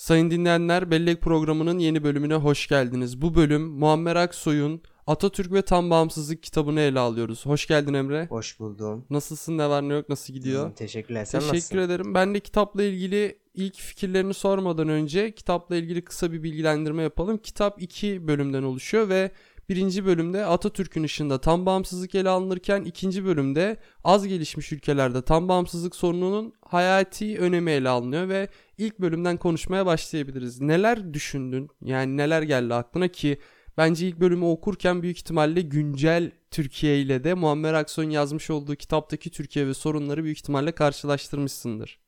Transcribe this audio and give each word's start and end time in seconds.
Sayın 0.00 0.30
dinleyenler 0.30 0.90
Bellek 0.90 1.20
programının 1.20 1.78
yeni 1.78 2.04
bölümüne 2.04 2.34
hoş 2.34 2.68
geldiniz. 2.68 3.22
Bu 3.22 3.34
bölüm 3.34 3.62
Muammer 3.62 4.16
Aksoy'un 4.16 4.82
Atatürk 5.06 5.52
ve 5.52 5.62
Tam 5.62 5.90
Bağımsızlık 5.90 6.42
kitabını 6.42 6.80
ele 6.80 6.98
alıyoruz. 6.98 7.46
Hoş 7.46 7.66
geldin 7.66 7.94
Emre. 7.94 8.26
Hoş 8.26 8.60
buldum. 8.60 9.06
Nasılsın 9.10 9.58
ne 9.58 9.68
var 9.68 9.88
ne 9.88 9.94
yok 9.94 10.08
nasıl 10.08 10.32
gidiyor? 10.32 10.66
Hmm, 10.66 10.74
teşekkürler. 10.74 11.24
Sen 11.24 11.40
Teşekkür 11.40 11.56
nasılsın? 11.56 11.78
ederim. 11.78 12.14
Ben 12.14 12.34
de 12.34 12.40
kitapla 12.40 12.82
ilgili 12.82 13.38
ilk 13.54 13.76
fikirlerini 13.76 14.34
sormadan 14.34 14.88
önce 14.88 15.34
kitapla 15.34 15.76
ilgili 15.76 16.04
kısa 16.04 16.32
bir 16.32 16.42
bilgilendirme 16.42 17.02
yapalım. 17.02 17.38
Kitap 17.38 17.82
iki 17.82 18.28
bölümden 18.28 18.62
oluşuyor 18.62 19.08
ve 19.08 19.30
birinci 19.70 20.04
bölümde 20.04 20.46
Atatürk'ün 20.46 21.02
ışığında 21.02 21.40
tam 21.40 21.66
bağımsızlık 21.66 22.14
ele 22.14 22.28
alınırken 22.28 22.82
ikinci 22.84 23.24
bölümde 23.24 23.76
az 24.04 24.26
gelişmiş 24.26 24.72
ülkelerde 24.72 25.22
tam 25.22 25.48
bağımsızlık 25.48 25.96
sorununun 25.96 26.52
hayati 26.62 27.38
önemi 27.38 27.70
ele 27.70 27.88
alınıyor 27.88 28.28
ve 28.28 28.48
ilk 28.78 28.98
bölümden 28.98 29.36
konuşmaya 29.36 29.86
başlayabiliriz. 29.86 30.60
Neler 30.60 31.14
düşündün? 31.14 31.68
Yani 31.84 32.16
neler 32.16 32.42
geldi 32.42 32.74
aklına 32.74 33.08
ki 33.08 33.38
bence 33.76 34.08
ilk 34.08 34.20
bölümü 34.20 34.44
okurken 34.44 35.02
büyük 35.02 35.18
ihtimalle 35.18 35.60
güncel 35.60 36.32
Türkiye 36.50 37.00
ile 37.00 37.24
de 37.24 37.34
Muammer 37.34 37.74
Aksoy'un 37.74 38.10
yazmış 38.10 38.50
olduğu 38.50 38.76
kitaptaki 38.76 39.30
Türkiye 39.30 39.66
ve 39.66 39.74
sorunları 39.74 40.24
büyük 40.24 40.38
ihtimalle 40.38 40.72
karşılaştırmışsındır. 40.72 42.00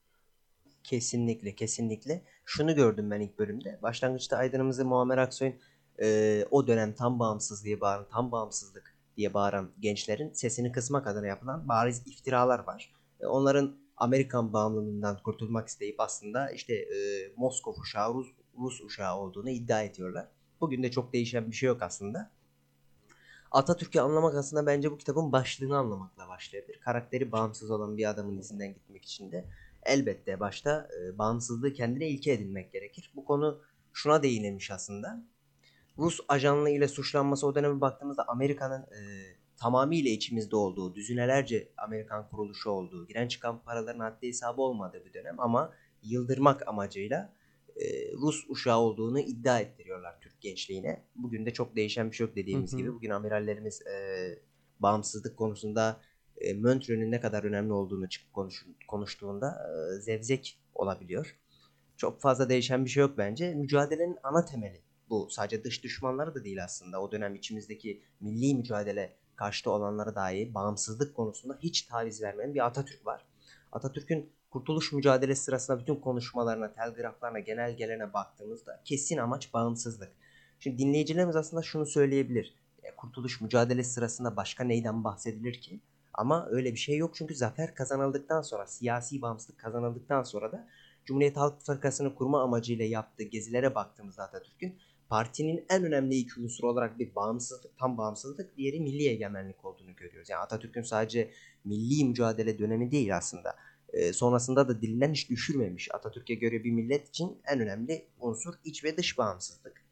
Kesinlikle 0.85 1.55
kesinlikle. 1.55 2.25
Şunu 2.45 2.75
gördüm 2.75 3.11
ben 3.11 3.21
ilk 3.21 3.39
bölümde. 3.39 3.79
Başlangıçta 3.83 4.37
Aydın'ımızı 4.37 4.85
Muammer 4.85 5.19
Aksoy'un 5.19 5.55
e, 6.03 6.45
o 6.51 6.67
dönem 6.67 6.95
tam 6.95 7.19
bağımsız 7.19 7.65
diye 7.65 7.81
bağıran, 7.81 8.07
tam 8.11 8.33
bağımsızlık 8.33 8.95
diye 9.17 9.35
bağıran 9.35 9.71
gençlerin 9.81 10.33
sesini 10.33 10.73
kısmak 10.73 11.07
adına 11.07 11.27
yapılan 11.27 11.69
bariz 11.69 12.03
iftiralar 12.07 12.59
var. 12.59 12.93
E, 13.21 13.27
onların 13.27 13.77
Amerikan 13.97 14.53
bağımlılığından 14.53 15.23
kurtulmak 15.23 15.69
isteyip 15.69 16.01
aslında 16.01 16.51
işte 16.51 16.75
e, 16.75 16.97
Moskov 17.37 17.75
uşağı, 17.81 18.15
Rus, 18.15 18.29
Rus 18.59 18.81
uşağı 18.81 19.17
olduğunu 19.17 19.51
iddia 19.51 19.83
ediyorlar. 19.83 20.29
Bugün 20.61 20.83
de 20.83 20.91
çok 20.91 21.13
değişen 21.13 21.51
bir 21.51 21.57
şey 21.57 21.67
yok 21.67 21.83
aslında. 21.83 22.31
Atatürk'ü 23.51 24.01
anlamak 24.01 24.35
aslında 24.35 24.67
bence 24.67 24.91
bu 24.91 24.99
kitabın 24.99 25.33
başlığını 25.33 25.77
anlamakla 25.77 26.29
başlayabilir. 26.29 26.81
Karakteri 26.81 27.33
bağımsız 27.33 27.71
olan 27.71 27.97
bir 27.97 28.11
adamın 28.11 28.39
izinden 28.39 28.75
gitmek 28.75 29.05
için 29.05 29.33
de 29.33 29.45
elbette 29.83 30.41
başta 30.41 30.89
e, 30.99 31.19
bağımsızlığı 31.19 31.73
kendine 31.73 32.09
ilke 32.09 32.33
edinmek 32.33 32.73
gerekir. 32.73 33.13
Bu 33.17 33.25
konu 33.25 33.61
şuna 33.93 34.23
değinilmiş 34.23 34.71
aslında. 34.71 35.23
Rus 35.99 36.21
ajanlığı 36.29 36.71
ile 36.71 36.89
suçlanması 36.89 37.47
o 37.47 37.55
döneme 37.55 37.81
baktığımızda 37.81 38.29
Amerika'nın 38.29 38.83
e, 38.83 39.01
tamamıyla 39.57 40.11
içimizde 40.11 40.57
olduğu, 40.57 40.95
düzinelerce 40.95 41.69
Amerikan 41.77 42.29
kuruluşu 42.29 42.71
olduğu, 42.71 43.07
giren 43.07 43.29
çıkan 43.29 43.63
paraların 43.63 44.01
haddi 44.01 44.29
hesabı 44.29 44.63
olmadığı 44.63 45.05
bir 45.05 45.13
dönem 45.15 45.41
ama 45.41 45.73
yıldırmak 46.03 46.69
amacıyla 46.69 47.33
e, 47.77 48.13
Rus 48.13 48.45
uşağı 48.49 48.79
olduğunu 48.79 49.21
iddia 49.21 49.61
ettiriyorlar 49.61 50.21
Türk 50.21 50.41
gençliğine. 50.41 51.05
Bugün 51.17 51.47
de 51.47 51.53
çok 51.53 51.77
değişen 51.77 52.11
bir 52.11 52.17
şey 52.17 52.27
yok 52.27 52.37
dediğimiz 52.37 52.73
Hı 52.73 52.77
hı. 52.77 52.81
gibi. 52.81 52.95
Bugün 52.95 53.11
amirallerimiz 53.11 53.87
e, 53.87 53.95
bağımsızlık 54.81 55.37
konusunda 55.37 56.01
e, 56.37 56.55
Montreux'ün 56.55 57.11
ne 57.11 57.21
kadar 57.21 57.45
önemli 57.45 57.73
olduğunu 57.73 58.09
çıkıp 58.09 58.33
konuş, 58.33 58.67
konuştuğunda 58.89 59.49
e, 59.49 60.01
zevzek 60.01 60.61
olabiliyor. 60.75 61.37
Çok 61.97 62.21
fazla 62.21 62.49
değişen 62.49 62.85
bir 62.85 62.91
şey 62.91 63.01
yok 63.01 63.19
bence. 63.19 63.55
Mücadelenin 63.55 64.19
ana 64.23 64.45
temeli 64.45 64.83
bu. 65.13 65.31
Sadece 65.31 65.65
dış 65.65 65.85
düşmanları 65.85 66.35
da 66.35 66.45
değil 66.45 66.65
aslında. 66.65 67.03
O 67.03 67.13
dönem 67.13 67.35
içimizdeki 67.35 68.03
milli 68.21 68.55
mücadele 68.55 69.17
karşıtı 69.37 69.71
olanlara 69.71 70.15
dahi 70.15 70.55
bağımsızlık 70.55 71.17
konusunda 71.17 71.59
hiç 71.63 71.83
taviz 71.83 72.23
vermeyen 72.23 72.55
bir 72.55 72.67
Atatürk 72.67 73.07
var. 73.07 73.25
Atatürk'ün 73.73 74.33
kurtuluş 74.51 74.93
mücadelesi 74.93 75.43
sırasında 75.43 75.81
bütün 75.81 75.97
konuşmalarına, 75.97 76.73
telgraflarına, 76.73 77.39
genelgelerine 77.39 78.13
baktığımızda 78.13 78.83
kesin 78.85 79.19
amaç 79.19 79.55
bağımsızlık. 79.55 80.13
Şimdi 80.61 80.79
dinleyicilerimiz 80.79 81.37
aslında 81.37 81.63
şunu 81.63 81.87
söyleyebilir. 81.87 82.55
E, 82.83 82.97
kurtuluş 82.97 83.41
mücadelesi 83.41 83.93
sırasında 83.93 84.37
başka 84.37 84.65
neyden 84.65 85.05
bahsedilir 85.05 85.61
ki? 85.61 85.81
Ama 86.15 86.47
öyle 86.51 86.73
bir 86.73 86.79
şey 86.79 86.97
yok 86.97 87.15
çünkü 87.15 87.35
zafer 87.35 87.75
kazanıldıktan 87.75 88.43
sonra, 88.43 88.67
siyasi 88.67 89.23
bağımsızlık 89.23 89.59
kazanıldıktan 89.59 90.23
sonra 90.23 90.53
da 90.53 90.69
Cumhuriyet 91.05 91.37
Halk 91.37 91.63
Fırkası'nı 91.63 92.15
kurma 92.15 92.43
amacıyla 92.43 92.85
yaptığı 92.85 93.23
gezilere 93.23 93.75
baktığımızda 93.75 94.23
Atatürk'ün 94.23 94.79
partinin 95.13 95.65
en 95.71 95.85
önemli 95.85 96.15
iki 96.15 96.41
unsuru 96.41 96.71
olarak 96.71 96.99
bir 96.99 97.15
bağımsızlık, 97.15 97.79
tam 97.79 97.99
bağımsızlık, 97.99 98.57
diğeri 98.57 98.81
milli 98.81 99.09
egemenlik 99.09 99.65
olduğunu 99.65 99.97
görüyoruz. 99.97 100.31
Yani 100.31 100.41
Atatürk'ün 100.41 100.83
sadece 100.83 101.31
milli 101.65 102.05
mücadele 102.05 102.59
dönemi 102.59 102.91
değil 102.91 103.17
aslında. 103.17 103.57
Ee, 103.93 104.13
sonrasında 104.13 104.69
da 104.69 104.83
dilinden 104.83 105.13
hiç 105.13 105.31
düşürmemiş. 105.31 105.95
Atatürk'e 105.95 106.35
göre 106.35 106.65
bir 106.65 106.71
millet 106.71 107.09
için 107.09 107.39
en 107.47 107.61
önemli 107.61 108.07
unsur 108.21 108.55
iç 108.65 108.85
ve 108.85 108.97
dış 108.97 109.19
bağımsızlık. 109.19 109.85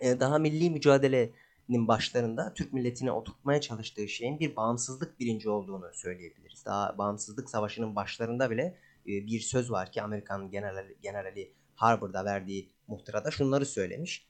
Ee, 0.00 0.20
daha 0.20 0.38
milli 0.38 0.70
mücadelenin 0.70 1.88
başlarında 1.88 2.54
Türk 2.54 2.72
milletine 2.72 3.12
oturtmaya 3.12 3.60
çalıştığı 3.60 4.08
şeyin 4.08 4.40
bir 4.40 4.56
bağımsızlık 4.56 5.20
bilinci 5.20 5.50
olduğunu 5.50 5.90
söyleyebiliriz. 5.92 6.64
Daha 6.64 6.98
bağımsızlık 6.98 7.50
savaşının 7.50 7.96
başlarında 7.96 8.50
bile 8.50 8.62
e, 9.06 9.06
bir 9.06 9.40
söz 9.40 9.70
var 9.70 9.92
ki 9.92 10.02
Amerikan 10.02 10.50
generali, 10.50 10.96
generali 11.02 11.52
Harvard'a 11.74 12.24
verdiği 12.24 12.71
muhtırada 12.92 13.30
şunları 13.30 13.66
söylemiş. 13.66 14.26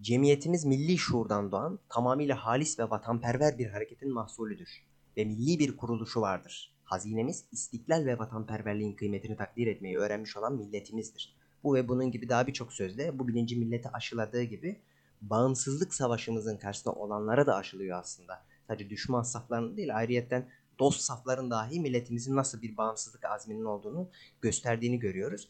Cemiyetimiz 0.00 0.64
milli 0.64 0.98
şuurdan 0.98 1.52
doğan 1.52 1.78
tamamıyla 1.88 2.36
halis 2.36 2.78
ve 2.78 2.90
vatanperver 2.90 3.58
bir 3.58 3.66
hareketin 3.66 4.12
mahsulüdür 4.12 4.86
ve 5.16 5.24
milli 5.24 5.58
bir 5.58 5.76
kuruluşu 5.76 6.20
vardır. 6.20 6.74
Hazinemiz 6.84 7.44
istiklal 7.52 8.06
ve 8.06 8.18
vatanperverliğin 8.18 8.96
kıymetini 8.96 9.36
takdir 9.36 9.66
etmeyi 9.66 9.98
öğrenmiş 9.98 10.36
olan 10.36 10.54
milletimizdir. 10.56 11.36
Bu 11.64 11.74
ve 11.74 11.88
bunun 11.88 12.10
gibi 12.10 12.28
daha 12.28 12.46
birçok 12.46 12.72
sözle 12.72 13.18
bu 13.18 13.28
bilinci 13.28 13.56
millete 13.56 13.88
aşıladığı 13.88 14.42
gibi 14.42 14.80
bağımsızlık 15.20 15.94
savaşımızın 15.94 16.56
karşısında 16.56 16.94
olanlara 16.94 17.46
da 17.46 17.56
aşılıyor 17.56 17.98
aslında. 17.98 18.44
Sadece 18.68 18.90
düşman 18.90 19.22
saflarının 19.22 19.76
değil 19.76 19.96
ayrıyetten 19.96 20.48
dost 20.78 21.00
safların 21.00 21.50
dahi 21.50 21.80
milletimizin 21.80 22.36
nasıl 22.36 22.62
bir 22.62 22.76
bağımsızlık 22.76 23.24
azminin 23.24 23.64
olduğunu 23.64 24.08
gösterdiğini 24.40 24.98
görüyoruz. 24.98 25.48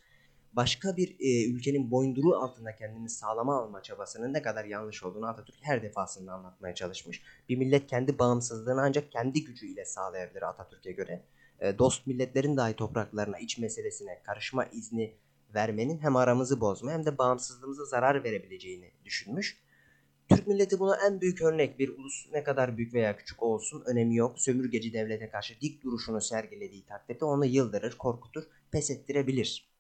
Başka 0.53 0.97
bir 0.97 1.17
e, 1.21 1.51
ülkenin 1.51 1.91
boyunduruğu 1.91 2.37
altında 2.37 2.77
kendini 2.77 3.09
sağlama 3.09 3.59
alma 3.63 3.83
çabasının 3.83 4.33
ne 4.33 4.43
kadar 4.43 4.65
yanlış 4.65 5.03
olduğunu 5.03 5.27
Atatürk 5.27 5.59
her 5.61 5.83
defasında 5.83 6.33
anlatmaya 6.33 6.75
çalışmış. 6.75 7.23
Bir 7.49 7.57
millet 7.57 7.87
kendi 7.87 8.19
bağımsızlığını 8.19 8.83
ancak 8.83 9.13
kendi 9.13 9.45
gücüyle 9.45 9.85
sağlayabilir 9.85 10.43
Atatürk'e 10.43 10.93
göre. 10.93 11.25
E, 11.61 11.79
dost 11.79 12.07
milletlerin 12.07 12.57
dahi 12.57 12.75
topraklarına, 12.75 13.39
iç 13.39 13.59
meselesine 13.59 14.23
karışma 14.23 14.65
izni 14.65 15.15
vermenin 15.55 15.99
hem 15.99 16.17
aramızı 16.17 16.61
bozma 16.61 16.93
hem 16.93 17.07
de 17.07 17.19
bağımsızlığımıza 17.19 17.85
zarar 17.85 18.25
verebileceğini 18.25 18.91
düşünmüş. 19.05 19.59
Türk 20.29 20.47
milleti 20.47 20.79
buna 20.79 20.97
en 21.07 21.21
büyük 21.21 21.43
örnek 21.43 21.79
bir 21.79 21.89
ulus 21.89 22.29
ne 22.33 22.45
kadar 22.45 22.77
büyük 22.77 22.95
veya 22.95 23.17
küçük 23.17 23.43
olsun 23.43 23.83
önemi 23.87 24.17
yok. 24.17 24.41
Sömürgeci 24.41 24.93
devlete 24.93 25.29
karşı 25.29 25.61
dik 25.61 25.83
duruşunu 25.85 26.21
sergilediği 26.21 26.87
takdirde 26.87 27.25
onu 27.25 27.47
yıldırır, 27.47 27.99
korkutur, 27.99 28.45
pes 28.71 28.91
ettirebilir. 28.91 29.72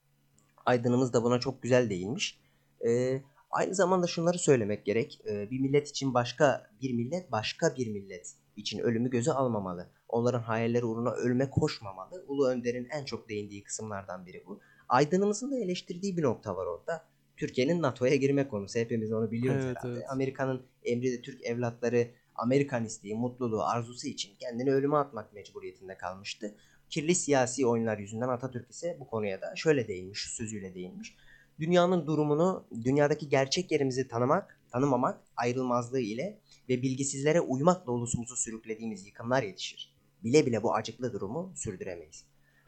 Aydınımız 0.67 1.13
da 1.13 1.23
buna 1.25 1.41
çok 1.41 1.63
güzel 1.63 1.91
değinmiş. 1.91 2.39
Ee, 2.87 3.23
aynı 3.51 3.75
zamanda 3.75 4.07
şunları 4.07 4.39
söylemek 4.39 4.85
gerek. 4.87 5.21
Ee, 5.29 5.51
bir 5.51 5.61
millet 5.61 5.89
için 5.89 6.15
başka 6.15 6.67
bir 6.83 6.95
millet 6.95 7.33
başka 7.33 7.77
bir 7.77 7.87
millet 7.89 8.33
için 8.57 8.79
ölümü 8.79 9.11
göze 9.11 9.33
almamalı. 9.33 9.87
Onların 10.09 10.43
hayalleri 10.43 10.85
uğruna 10.85 11.11
ölüme 11.11 11.51
koşmamalı. 11.51 12.25
Ulu 12.29 12.49
Önder'in 12.49 12.89
en 12.91 13.05
çok 13.05 13.29
değindiği 13.29 13.63
kısımlardan 13.65 14.27
biri 14.27 14.45
bu. 14.47 14.61
Aydınımızın 14.89 15.51
da 15.51 15.59
eleştirdiği 15.59 16.17
bir 16.17 16.23
nokta 16.23 16.57
var 16.57 16.67
orada. 16.67 17.05
Türkiye'nin 17.37 17.83
NATO'ya 17.83 18.17
girme 18.17 18.49
konusu. 18.49 18.79
Hepimiz 18.79 19.13
onu 19.13 19.31
biliyoruz 19.31 19.65
Evet, 19.67 19.77
herhalde. 19.77 19.99
evet. 19.99 20.11
Amerika'nın 20.11 20.63
emri 20.85 21.13
de 21.13 21.23
Türk 21.23 21.45
evlatları 21.45 22.11
Amerikan 22.35 22.85
isteği, 22.85 23.15
mutluluğu, 23.15 23.63
arzusu 23.63 24.09
için 24.09 24.33
kendini 24.39 24.73
ölüme 24.73 24.97
atmak 24.97 25.33
mecburiyetinde 25.33 25.97
kalmıştı. 25.97 26.55
Kirli 26.93 27.15
siyasi 27.15 27.67
oyunlar 27.67 27.99
yüzünden 27.99 28.29
Atatürk 28.29 28.71
ise 28.71 28.97
bu 29.01 29.07
konuya 29.07 29.41
da 29.41 29.57
şöyle 29.57 29.89
değinmiş, 29.89 30.19
şu 30.19 30.31
sözüyle 30.31 30.75
değinmiş. 30.75 31.17
Dünyanın 31.61 32.07
durumunu, 32.07 32.65
dünyadaki 32.85 33.29
gerçek 33.29 33.73
yerimizi 33.73 34.09
tanımak, 34.09 34.61
tanımamak 34.73 35.21
ayrılmazlığı 35.37 36.01
ile 36.01 36.39
ve 36.69 36.83
bilgisizlere 36.83 37.41
uymakla 37.41 37.93
ulusumuzu 37.93 38.37
sürüklediğimiz 38.37 39.07
yıkımlar 39.07 39.43
yetişir. 39.43 39.95
Bile 40.25 40.47
bile 40.47 40.63
bu 40.63 40.75
acıklı 40.75 41.13
durumu 41.13 41.53
sürdüremeyiz. 41.57 42.25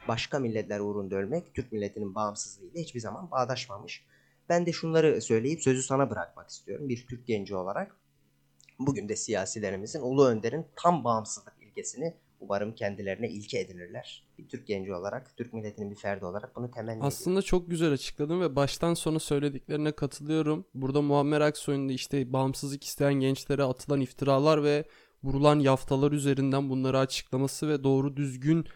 Başka 0.09 0.39
milletler 0.39 0.81
uğrunda 0.81 1.17
ölmek 1.17 1.55
Türk 1.55 1.73
milletinin 1.73 2.15
bağımsızlığıyla 2.15 2.81
hiçbir 2.81 3.01
zaman 3.01 3.31
bağdaşmamış. 3.31 4.05
Ben 4.49 4.67
de 4.67 4.73
şunları 4.73 5.23
söyleyip 5.23 5.63
sözü 5.63 5.83
sana 5.83 6.11
bırakmak 6.11 6.51
istiyorum 6.51 6.89
bir 6.89 7.07
Türk 7.07 7.27
genci 7.27 7.57
olarak. 7.57 7.97
Bugün 8.79 9.09
de 9.09 9.17
siyasilerimizin 9.17 10.01
Ulu 10.01 10.27
Önder'in 10.27 10.67
tam 10.77 11.05
bağımsızlık 11.05 11.55
ilkesini 11.61 12.15
umarım 12.45 12.75
kendilerine 12.75 13.29
ilke 13.29 13.59
edinirler. 13.59 14.25
Bir 14.39 14.49
Türk 14.49 14.67
genci 14.67 14.95
olarak, 14.95 15.37
Türk 15.37 15.53
milletinin 15.53 15.91
bir 15.91 15.97
ferdi 15.97 16.25
olarak 16.25 16.57
bunu 16.57 16.71
temenni 16.71 16.93
ediyorum. 16.93 17.07
Aslında 17.07 17.43
çok 17.43 17.71
güzel 17.71 17.93
açıkladın 17.93 18.41
ve 18.41 18.57
baştan 18.57 18.95
sona 18.95 19.19
söylediklerine 19.19 19.93
katılıyorum. 19.93 20.65
Burada 20.75 21.03
Muammer 21.03 21.41
Aksoy'un 21.41 21.89
işte 21.89 22.33
bağımsızlık 22.33 22.85
isteyen 22.85 23.15
gençlere 23.15 23.63
atılan 23.63 24.01
iftiralar 24.01 24.65
ve 24.65 24.85
vurulan 25.25 25.59
yaftalar 25.59 26.13
üzerinden 26.13 26.71
bunları 26.71 26.99
açıklaması 26.99 27.69
ve 27.69 27.85
doğru 27.85 28.17
düzgün 28.17 28.67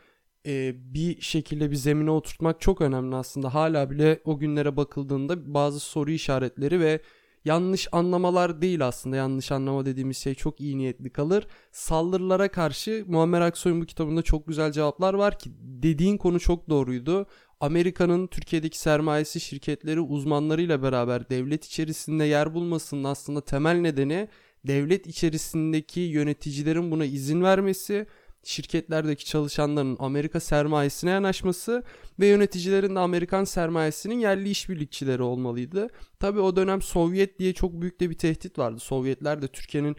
e, 0.47 0.73
bir 0.95 1.21
şekilde 1.21 1.71
bir 1.71 1.77
zemine 1.77 2.11
oturtmak 2.11 2.61
çok 2.61 2.81
önemli 2.81 3.17
aslında. 3.17 3.55
Hala 3.55 3.91
bile 3.91 4.21
o 4.25 4.39
günlere 4.39 4.77
bakıldığında 4.77 5.55
bazı 5.55 5.81
soru 5.81 6.11
işaretleri 6.11 6.81
ve 6.81 7.01
yanlış 7.45 7.89
anlamalar 7.93 8.63
değil 8.63 8.87
aslında. 8.87 9.17
Yanlış 9.17 9.53
anlama 9.53 9.87
dediğimiz 9.87 10.17
şey 10.17 10.35
çok 10.35 10.61
iyi 10.61 10.79
niyetli 10.79 11.11
kalır. 11.11 11.47
Saldırılara 11.73 12.49
karşı 12.49 13.05
Muammer 13.09 13.41
Aksoy'un 13.41 13.81
bu 13.81 13.87
kitabında 13.87 14.23
çok 14.23 14.47
güzel 14.47 14.73
cevaplar 14.73 15.15
var 15.15 15.39
ki 15.39 15.51
dediğin 15.61 16.17
konu 16.17 16.41
çok 16.41 16.69
doğruydu. 16.69 17.27
Amerika'nın 17.61 18.27
Türkiye'deki 18.27 18.79
sermayesi 18.79 19.41
şirketleri 19.41 20.01
uzmanlarıyla 20.01 20.83
beraber 20.83 21.31
devlet 21.31 21.65
içerisinde 21.65 22.25
yer 22.25 22.55
bulmasının 22.55 23.05
aslında 23.05 23.41
temel 23.41 23.77
nedeni 23.77 24.29
devlet 24.65 25.07
içerisindeki 25.07 26.01
yöneticilerin 26.01 26.91
buna 26.91 27.05
izin 27.05 27.43
vermesi, 27.43 28.07
şirketlerdeki 28.45 29.25
çalışanların 29.25 29.97
Amerika 30.01 30.41
sermayesine 30.41 31.11
yanaşması 31.11 31.83
ve 32.21 32.27
yöneticilerin 32.27 32.95
de 32.95 32.99
Amerikan 32.99 33.45
sermayesinin 33.45 34.19
yerli 34.19 34.51
işbirlikçileri 34.51 35.23
olmalıydı. 35.23 35.89
Tabi 36.21 36.41
o 36.41 36.57
dönem 36.57 36.83
Sovyet 36.83 37.39
diye 37.39 37.53
çok 37.53 37.81
büyük 37.81 38.01
de 38.01 38.11
bir 38.11 38.19
tehdit 38.19 38.59
vardı. 38.59 38.79
Sovyetler 38.81 39.43
de 39.43 39.49
Türkiye'nin 39.49 39.97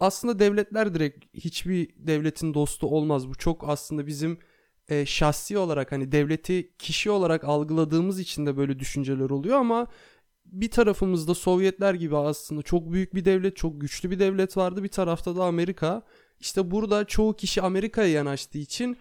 aslında 0.00 0.38
devletler 0.38 0.94
direkt 0.94 1.24
hiçbir 1.34 1.88
devletin 1.96 2.54
dostu 2.54 2.86
olmaz. 2.86 3.28
Bu 3.28 3.34
çok 3.34 3.68
aslında 3.68 4.06
bizim 4.06 4.38
e, 4.88 5.06
şahsi 5.06 5.58
olarak 5.58 5.92
hani 5.92 6.12
devleti 6.12 6.72
kişi 6.78 7.10
olarak 7.10 7.44
algıladığımız 7.44 8.20
için 8.20 8.46
de 8.46 8.56
böyle 8.56 8.78
düşünceler 8.78 9.30
oluyor 9.30 9.58
ama 9.58 9.86
bir 10.44 10.70
tarafımızda 10.70 11.34
Sovyetler 11.34 11.94
gibi 11.94 12.16
aslında 12.16 12.62
çok 12.62 12.92
büyük 12.92 13.14
bir 13.14 13.24
devlet, 13.24 13.56
çok 13.56 13.80
güçlü 13.80 14.10
bir 14.10 14.18
devlet 14.18 14.56
vardı. 14.56 14.82
Bir 14.82 14.88
tarafta 14.88 15.36
da 15.36 15.44
Amerika. 15.44 16.02
İşte 16.40 16.70
burada 16.70 17.04
çoğu 17.04 17.36
kişi 17.36 17.62
Amerika'ya 17.62 18.08
yanaştığı 18.08 18.58
için 18.58 18.96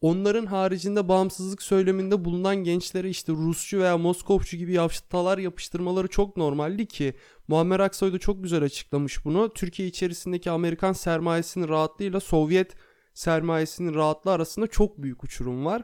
onların 0.00 0.46
haricinde 0.46 1.08
bağımsızlık 1.08 1.62
söyleminde 1.62 2.24
bulunan 2.24 2.56
gençlere 2.56 3.10
işte 3.10 3.32
Rusçu 3.32 3.78
veya 3.78 3.98
Moskovçu 3.98 4.56
gibi 4.56 4.72
yaftalar 4.72 5.38
yapıştırmaları 5.38 6.08
çok 6.08 6.36
normaldi 6.36 6.86
ki 6.86 7.14
Muammer 7.48 7.80
Aksoy 7.80 8.12
da 8.12 8.18
çok 8.18 8.42
güzel 8.42 8.62
açıklamış 8.62 9.24
bunu. 9.24 9.54
Türkiye 9.54 9.88
içerisindeki 9.88 10.50
Amerikan 10.50 10.92
sermayesinin 10.92 11.68
rahatlığıyla 11.68 12.20
Sovyet 12.20 12.74
sermayesinin 13.14 13.94
rahatlığı 13.94 14.32
arasında 14.32 14.66
çok 14.66 15.02
büyük 15.02 15.24
uçurum 15.24 15.64
var. 15.64 15.82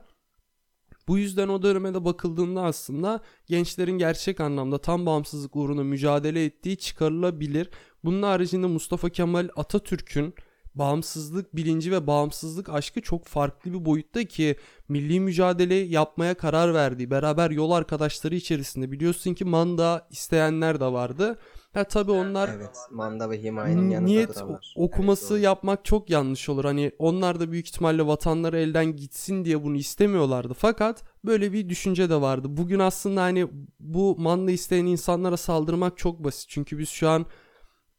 Bu 1.09 1.19
yüzden 1.19 1.49
o 1.49 1.63
döneme 1.63 1.95
de 1.95 2.05
bakıldığında 2.05 2.63
aslında 2.63 3.21
gençlerin 3.47 3.99
gerçek 3.99 4.41
anlamda 4.41 4.79
tam 4.79 5.07
bağımsızlık 5.07 5.57
uğruna 5.57 5.85
mücadele 5.85 6.45
ettiği 6.45 6.77
çıkarılabilir. 6.77 7.71
Bunun 8.05 8.23
haricinde 8.23 8.67
Mustafa 8.67 9.09
Kemal 9.11 9.49
Atatürk'ün 9.57 10.35
bağımsızlık 10.75 11.57
bilinci 11.57 11.93
ve 11.93 12.07
bağımsızlık 12.07 12.69
aşkı 12.69 13.01
çok 13.01 13.27
farklı 13.27 13.73
bir 13.73 13.85
boyutta 13.85 14.25
ki 14.25 14.57
milli 14.89 15.21
mücadele 15.21 15.75
yapmaya 15.75 16.35
karar 16.35 16.75
verdiği 16.75 17.11
beraber 17.11 17.51
yol 17.51 17.71
arkadaşları 17.71 18.35
içerisinde 18.35 18.93
biliyorsun 18.93 19.35
ki 19.35 19.45
manda 19.45 20.07
isteyenler 20.11 20.81
de 20.81 20.85
vardı. 20.85 21.39
Ha 21.75 21.85
tabii 21.85 22.11
onlar 22.11 22.51
evet, 22.57 22.77
manda 22.91 23.31
ve 23.31 23.43
himayenin 23.43 23.91
yanında 23.91 24.09
niyet 24.09 24.43
okuması 24.77 25.35
evet, 25.35 25.45
yapmak 25.45 25.85
çok 25.85 26.11
yanlış 26.11 26.49
olur. 26.49 26.65
Hani 26.65 26.93
onlar 26.99 27.41
da 27.41 27.53
büyük 27.53 27.69
ihtimalle 27.69 28.07
vatanları 28.07 28.59
elden 28.59 28.97
gitsin 28.97 29.45
diye 29.45 29.63
bunu 29.63 29.77
istemiyorlardı. 29.77 30.55
Fakat 30.55 31.03
böyle 31.25 31.53
bir 31.53 31.69
düşünce 31.69 32.11
de 32.11 32.21
vardı. 32.21 32.47
Bugün 32.51 32.79
aslında 32.79 33.23
hani 33.23 33.49
bu 33.81 34.17
manda 34.19 34.51
isteyen 34.51 34.87
insanlara 34.87 35.37
saldırmak 35.37 35.99
çok 35.99 36.25
basit. 36.25 36.49
Çünkü 36.49 36.79
biz 36.79 36.89
şu 36.89 37.09
an 37.09 37.27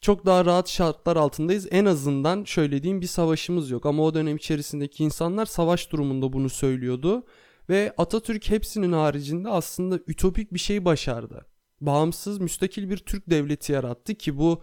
çok 0.04 0.26
daha 0.26 0.46
rahat 0.46 0.70
şartlar 0.70 1.16
altındayız. 1.16 1.68
En 1.72 1.86
azından 1.86 2.44
şöyle 2.44 2.84
diyeyim 2.84 3.02
bir 3.02 3.08
savaşımız 3.08 3.72
yok. 3.72 3.86
Ama 3.86 4.04
o 4.04 4.14
dönem 4.14 4.36
içerisindeki 4.36 5.04
insanlar 5.04 5.46
savaş 5.46 5.92
durumunda 5.92 6.34
bunu 6.34 6.50
söylüyordu. 6.50 7.24
Ve 7.70 7.94
Atatürk 7.98 8.50
hepsinin 8.50 8.92
haricinde 8.92 9.50
aslında 9.50 10.00
ütopik 10.08 10.54
bir 10.54 10.60
şey 10.60 10.86
başardı. 10.86 11.46
Bağımsız, 11.82 12.40
müstakil 12.40 12.90
bir 12.90 12.98
Türk 12.98 13.30
devleti 13.30 13.72
yarattı 13.72 14.16
ki 14.16 14.38
bu 14.38 14.62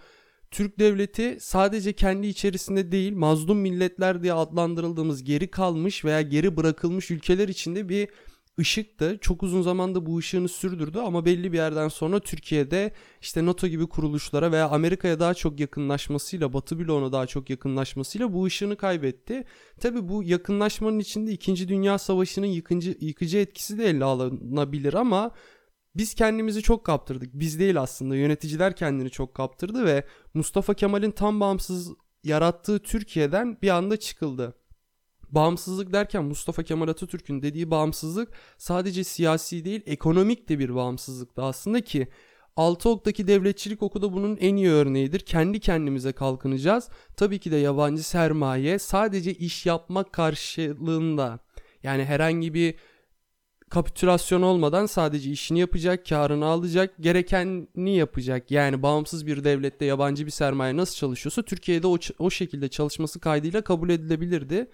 Türk 0.51 0.79
devleti 0.79 1.37
sadece 1.41 1.93
kendi 1.93 2.27
içerisinde 2.27 2.93
değil 2.93 3.13
mazlum 3.13 3.59
milletler 3.59 4.23
diye 4.23 4.33
adlandırıldığımız 4.33 5.25
geri 5.25 5.51
kalmış 5.51 6.05
veya 6.05 6.23
geri 6.23 6.57
bırakılmış 6.57 7.11
ülkeler 7.11 7.49
içinde 7.49 7.89
bir 7.89 8.09
ışıktı. 8.59 9.19
Çok 9.21 9.43
uzun 9.43 9.63
zamanda 9.63 10.07
bu 10.07 10.19
ışığını 10.19 10.49
sürdürdü 10.49 10.99
ama 10.99 11.25
belli 11.25 11.53
bir 11.53 11.57
yerden 11.57 11.89
sonra 11.89 12.21
Türkiye'de 12.21 12.93
işte 13.21 13.47
NATO 13.47 13.67
gibi 13.67 13.89
kuruluşlara 13.89 14.53
veya 14.53 14.69
Amerika'ya 14.69 15.21
daha 15.21 15.35
çok 15.35 15.61
yakınlaşmasıyla, 15.61 16.53
Batı 16.53 16.79
bloğuna 16.79 17.13
daha 17.13 17.27
çok 17.27 17.51
yakınlaşmasıyla 17.51 18.33
bu 18.33 18.45
ışığını 18.45 18.77
kaybetti. 18.77 19.45
Tabi 19.81 20.09
bu 20.09 20.23
yakınlaşmanın 20.23 20.99
içinde 20.99 21.33
2. 21.33 21.69
Dünya 21.69 21.99
Savaşı'nın 21.99 22.47
yıkıcı, 22.47 22.97
yıkıcı 23.01 23.39
etkisi 23.39 23.79
de 23.79 23.85
ele 23.85 24.05
alınabilir 24.05 24.95
ama 24.95 25.31
biz 25.97 26.15
kendimizi 26.15 26.63
çok 26.63 26.85
kaptırdık. 26.85 27.31
Biz 27.35 27.59
değil 27.61 27.81
aslında 27.81 28.17
yöneticiler 28.17 28.77
kendini 28.77 29.11
çok 29.11 29.35
kaptırdı 29.35 29.85
ve 29.85 30.05
Mustafa 30.35 30.75
Kemal'in 30.75 31.11
tam 31.11 31.41
bağımsız 31.41 31.93
yarattığı 32.25 32.79
Türkiye'den 32.79 33.59
bir 33.63 33.69
anda 33.69 33.97
çıkıldı. 33.97 34.60
Bağımsızlık 35.31 35.93
derken 35.93 36.25
Mustafa 36.25 36.63
Kemal 36.63 36.89
Atatürk'ün 36.89 37.43
dediği 37.43 37.71
bağımsızlık 37.71 38.29
sadece 38.59 39.05
siyasi 39.05 39.65
değil 39.65 39.83
ekonomik 39.87 40.49
de 40.49 40.59
bir 40.59 40.75
bağımsızlıktı 40.75 41.43
aslında 41.43 41.81
ki 41.81 42.09
Altıok'taki 42.57 43.27
devletçilik 43.27 43.83
oku 43.83 44.03
bunun 44.13 44.37
en 44.37 44.57
iyi 44.57 44.71
örneğidir. 44.71 45.21
Kendi 45.21 45.61
kendimize 45.61 46.13
kalkınacağız. 46.13 46.89
Tabii 47.17 47.39
ki 47.39 47.51
de 47.51 47.57
yabancı 47.57 48.03
sermaye 48.03 48.79
sadece 48.79 49.35
iş 49.35 49.67
yapmak 49.67 50.13
karşılığında 50.13 51.39
yani 51.83 52.05
herhangi 52.05 52.55
bir 52.55 52.75
kapitülasyon 53.71 54.43
olmadan 54.43 54.87
sadece 54.87 55.31
işini 55.31 55.61
yapacak, 55.61 56.07
karını 56.07 56.47
alacak, 56.47 56.95
gerekenini 57.01 57.97
yapacak. 57.97 58.51
Yani 58.51 58.83
bağımsız 58.83 59.27
bir 59.27 59.45
devlette 59.45 59.85
yabancı 59.85 60.27
bir 60.27 60.31
sermaye 60.31 60.77
nasıl 60.77 60.97
çalışıyorsa 60.97 61.43
Türkiye'de 61.43 61.87
o, 61.87 61.99
o 62.19 62.31
şekilde 62.31 62.69
çalışması 62.69 63.21
kaydıyla 63.21 63.63
kabul 63.63 63.91
edilebilirdi. 63.91 64.71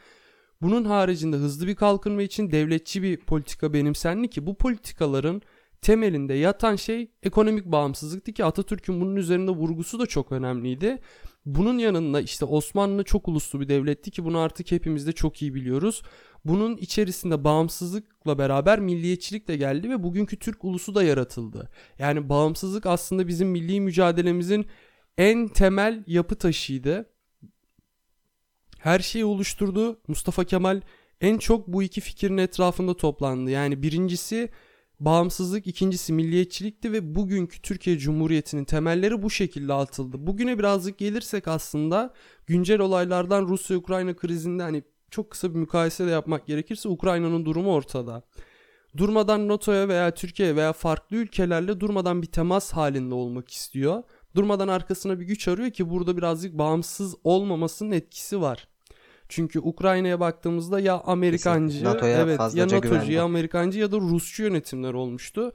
Bunun 0.62 0.84
haricinde 0.84 1.36
hızlı 1.36 1.66
bir 1.66 1.74
kalkınma 1.74 2.22
için 2.22 2.52
devletçi 2.52 3.02
bir 3.02 3.16
politika 3.16 3.72
benimsendi 3.72 4.30
ki 4.30 4.46
bu 4.46 4.54
politikaların 4.54 5.42
temelinde 5.82 6.34
yatan 6.34 6.76
şey 6.76 7.10
ekonomik 7.22 7.64
bağımsızlıktı 7.64 8.32
ki 8.32 8.44
Atatürk'ün 8.44 9.00
bunun 9.00 9.16
üzerinde 9.16 9.50
vurgusu 9.50 9.98
da 9.98 10.06
çok 10.06 10.32
önemliydi. 10.32 10.98
Bunun 11.46 11.78
yanında 11.78 12.20
işte 12.20 12.44
Osmanlı 12.44 13.04
çok 13.04 13.28
uluslu 13.28 13.60
bir 13.60 13.68
devletti 13.68 14.10
ki 14.10 14.24
bunu 14.24 14.38
artık 14.38 14.72
hepimiz 14.72 15.06
de 15.06 15.12
çok 15.12 15.42
iyi 15.42 15.54
biliyoruz. 15.54 16.02
Bunun 16.44 16.76
içerisinde 16.76 17.44
bağımsızlıkla 17.44 18.38
beraber 18.38 18.80
milliyetçilik 18.80 19.48
de 19.48 19.56
geldi 19.56 19.90
ve 19.90 20.02
bugünkü 20.02 20.38
Türk 20.38 20.64
ulusu 20.64 20.94
da 20.94 21.02
yaratıldı. 21.02 21.70
Yani 21.98 22.28
bağımsızlık 22.28 22.86
aslında 22.86 23.28
bizim 23.28 23.48
milli 23.48 23.80
mücadelemizin 23.80 24.66
en 25.18 25.48
temel 25.48 26.04
yapı 26.06 26.34
taşıydı 26.34 27.10
her 28.86 28.98
şeyi 28.98 29.24
oluşturdu. 29.24 29.98
Mustafa 30.08 30.44
Kemal 30.44 30.80
en 31.20 31.38
çok 31.38 31.66
bu 31.66 31.82
iki 31.82 32.00
fikrin 32.00 32.38
etrafında 32.38 32.96
toplandı. 32.96 33.50
Yani 33.50 33.82
birincisi 33.82 34.48
bağımsızlık, 35.00 35.66
ikincisi 35.66 36.12
milliyetçilikti 36.12 36.92
ve 36.92 37.14
bugünkü 37.14 37.62
Türkiye 37.62 37.98
Cumhuriyeti'nin 37.98 38.64
temelleri 38.64 39.22
bu 39.22 39.30
şekilde 39.30 39.72
atıldı. 39.72 40.26
Bugüne 40.26 40.58
birazcık 40.58 40.98
gelirsek 40.98 41.48
aslında 41.48 42.14
güncel 42.46 42.80
olaylardan 42.80 43.48
Rusya-Ukrayna 43.48 44.16
krizinde 44.16 44.62
hani 44.62 44.82
çok 45.10 45.30
kısa 45.30 45.54
bir 45.54 45.58
mukayese 45.58 46.06
de 46.06 46.10
yapmak 46.10 46.46
gerekirse 46.46 46.88
Ukrayna'nın 46.88 47.44
durumu 47.44 47.72
ortada. 47.72 48.22
Durmadan 48.96 49.48
NATO'ya 49.48 49.88
veya 49.88 50.14
Türkiye 50.14 50.56
veya 50.56 50.72
farklı 50.72 51.16
ülkelerle 51.16 51.80
durmadan 51.80 52.22
bir 52.22 52.26
temas 52.26 52.72
halinde 52.72 53.14
olmak 53.14 53.50
istiyor. 53.50 54.02
Durmadan 54.34 54.68
arkasına 54.68 55.20
bir 55.20 55.24
güç 55.24 55.48
arıyor 55.48 55.70
ki 55.70 55.90
burada 55.90 56.16
birazcık 56.16 56.58
bağımsız 56.58 57.14
olmamasının 57.24 57.92
etkisi 57.92 58.40
var. 58.40 58.68
Çünkü 59.28 59.60
Ukrayna'ya 59.60 60.20
baktığımızda 60.20 60.80
ya 60.80 61.00
Amerikancı, 61.00 61.84
NATO'ya 61.84 62.20
evet 62.20 62.40
ya 62.54 62.66
NATO'cu 62.66 63.12
ya 63.12 63.22
Amerikancı 63.22 63.78
ya 63.78 63.92
da 63.92 63.96
Rusçu 63.96 64.42
yönetimler 64.42 64.94
olmuştu. 64.94 65.52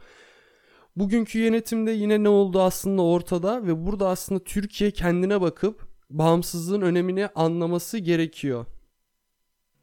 Bugünkü 0.96 1.40
yönetimde 1.40 1.92
yine 1.92 2.24
ne 2.24 2.30
oldu 2.30 2.62
aslında 2.62 3.02
ortada 3.02 3.68
ve 3.68 3.86
burada 3.86 4.10
aslında 4.10 4.44
Türkiye 4.44 4.92
kendine 4.92 5.42
bakıp 5.42 5.88
bağımsızlığın 6.10 6.82
önemini 6.82 7.28
anlaması 7.28 7.98
gerekiyor. 7.98 8.66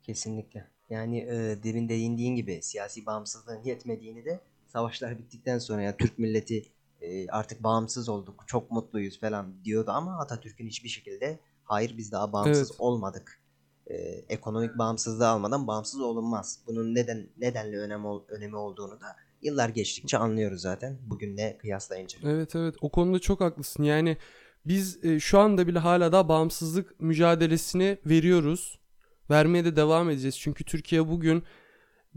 Kesinlikle. 0.02 0.70
Yani 0.90 1.18
e, 1.18 1.62
demin 1.62 1.88
değindiğin 1.88 2.36
gibi 2.36 2.62
siyasi 2.62 3.06
bağımsızlığın 3.06 3.62
yetmediğini 3.64 4.24
de 4.24 4.40
savaşlar 4.66 5.18
bittikten 5.18 5.58
sonra 5.58 5.82
yani 5.82 5.96
Türk 5.98 6.18
milleti 6.18 6.64
e, 7.00 7.28
artık 7.28 7.62
bağımsız 7.62 8.08
olduk, 8.08 8.44
çok 8.46 8.70
mutluyuz 8.70 9.20
falan 9.20 9.64
diyordu 9.64 9.90
ama 9.90 10.18
Atatürk'ün 10.18 10.66
hiçbir 10.66 10.88
şekilde 10.88 11.38
hayır 11.64 11.96
biz 11.96 12.12
daha 12.12 12.32
bağımsız 12.32 12.70
evet. 12.70 12.80
olmadık 12.80 13.42
e, 13.90 13.94
ekonomik 14.28 14.78
bağımsızlığı 14.78 15.28
almadan 15.28 15.66
bağımsız 15.66 16.00
olunmaz. 16.00 16.60
Bunun 16.66 16.94
neden 16.94 17.28
nedenli 17.38 17.78
önem 17.78 18.04
önemi 18.28 18.56
olduğunu 18.56 19.00
da 19.00 19.16
yıllar 19.42 19.68
geçtikçe 19.68 20.18
anlıyoruz 20.18 20.60
zaten. 20.60 20.98
Bugünle 21.06 21.58
kıyaslayınca. 21.58 22.18
Evet 22.22 22.56
evet 22.56 22.74
o 22.80 22.90
konuda 22.90 23.18
çok 23.18 23.40
haklısın. 23.40 23.82
Yani 23.82 24.16
biz 24.66 25.04
e, 25.04 25.20
şu 25.20 25.38
anda 25.38 25.66
bile 25.66 25.78
hala 25.78 26.12
da 26.12 26.28
bağımsızlık 26.28 27.00
mücadelesini 27.00 27.98
veriyoruz. 28.06 28.78
Vermeye 29.30 29.64
de 29.64 29.76
devam 29.76 30.10
edeceğiz. 30.10 30.38
Çünkü 30.38 30.64
Türkiye 30.64 31.08
bugün 31.08 31.42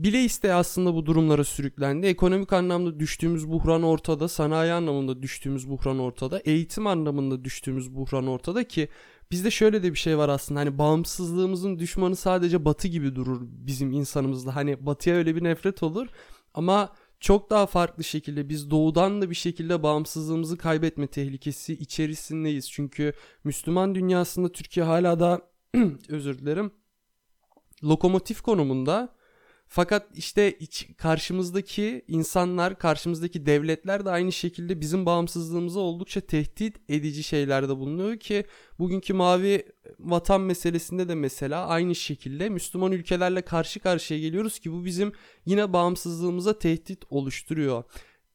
bile 0.04 0.24
isteye 0.24 0.54
aslında 0.54 0.96
bu 0.96 1.06
durumlara 1.06 1.44
sürüklendi. 1.44 2.08
Ekonomik 2.08 2.54
anlamda 2.54 3.00
düştüğümüz 3.00 3.50
buhran 3.50 3.84
ortada, 3.84 4.28
sanayi 4.28 4.72
anlamında 4.72 5.22
düştüğümüz 5.22 5.70
buhran 5.70 6.00
ortada, 6.00 6.40
eğitim 6.40 6.88
anlamında 6.88 7.44
düştüğümüz 7.44 7.96
buhran 7.96 8.28
ortada 8.28 8.64
ki 8.64 8.90
bizde 9.32 9.52
şöyle 9.52 9.84
de 9.84 9.92
bir 9.94 9.98
şey 9.98 10.18
var 10.18 10.30
aslında 10.30 10.60
hani 10.60 10.78
bağımsızlığımızın 10.78 11.80
düşmanı 11.80 12.16
sadece 12.16 12.66
batı 12.66 12.88
gibi 12.88 13.16
durur 13.16 13.42
bizim 13.42 13.92
insanımızda. 13.92 14.56
Hani 14.56 14.86
batıya 14.86 15.16
öyle 15.16 15.36
bir 15.36 15.44
nefret 15.44 15.84
olur 15.84 16.08
ama 16.54 16.94
çok 17.20 17.50
daha 17.50 17.66
farklı 17.66 18.04
şekilde 18.04 18.50
biz 18.50 18.72
doğudan 18.72 19.22
da 19.22 19.30
bir 19.30 19.36
şekilde 19.36 19.84
bağımsızlığımızı 19.84 20.58
kaybetme 20.58 21.08
tehlikesi 21.08 21.74
içerisindeyiz. 21.74 22.72
Çünkü 22.72 23.14
Müslüman 23.44 23.96
dünyasında 23.96 24.52
Türkiye 24.52 24.86
hala 24.86 25.20
da 25.20 25.42
özür 26.10 26.40
dilerim 26.40 26.72
lokomotif 27.84 28.42
konumunda 28.42 29.16
fakat 29.74 30.08
işte 30.14 30.52
iç, 30.60 30.88
karşımızdaki 30.98 32.06
insanlar, 32.08 32.80
karşımızdaki 32.80 33.46
devletler 33.46 34.06
de 34.06 34.10
aynı 34.10 34.32
şekilde 34.32 34.82
bizim 34.82 35.06
bağımsızlığımıza 35.06 35.80
oldukça 35.80 36.22
tehdit 36.22 36.78
edici 36.90 37.24
şeylerde 37.24 37.78
bulunuyor 37.78 38.18
ki 38.18 38.46
bugünkü 38.80 39.14
mavi 39.14 39.66
vatan 40.00 40.42
meselesinde 40.42 41.08
de 41.10 41.16
mesela 41.16 41.68
aynı 41.68 41.96
şekilde 41.96 42.50
Müslüman 42.50 42.92
ülkelerle 42.92 43.42
karşı 43.42 43.80
karşıya 43.80 44.20
geliyoruz 44.20 44.60
ki 44.60 44.72
bu 44.72 44.86
bizim 44.86 45.12
yine 45.46 45.74
bağımsızlığımıza 45.74 46.60
tehdit 46.60 47.04
oluşturuyor. 47.10 47.84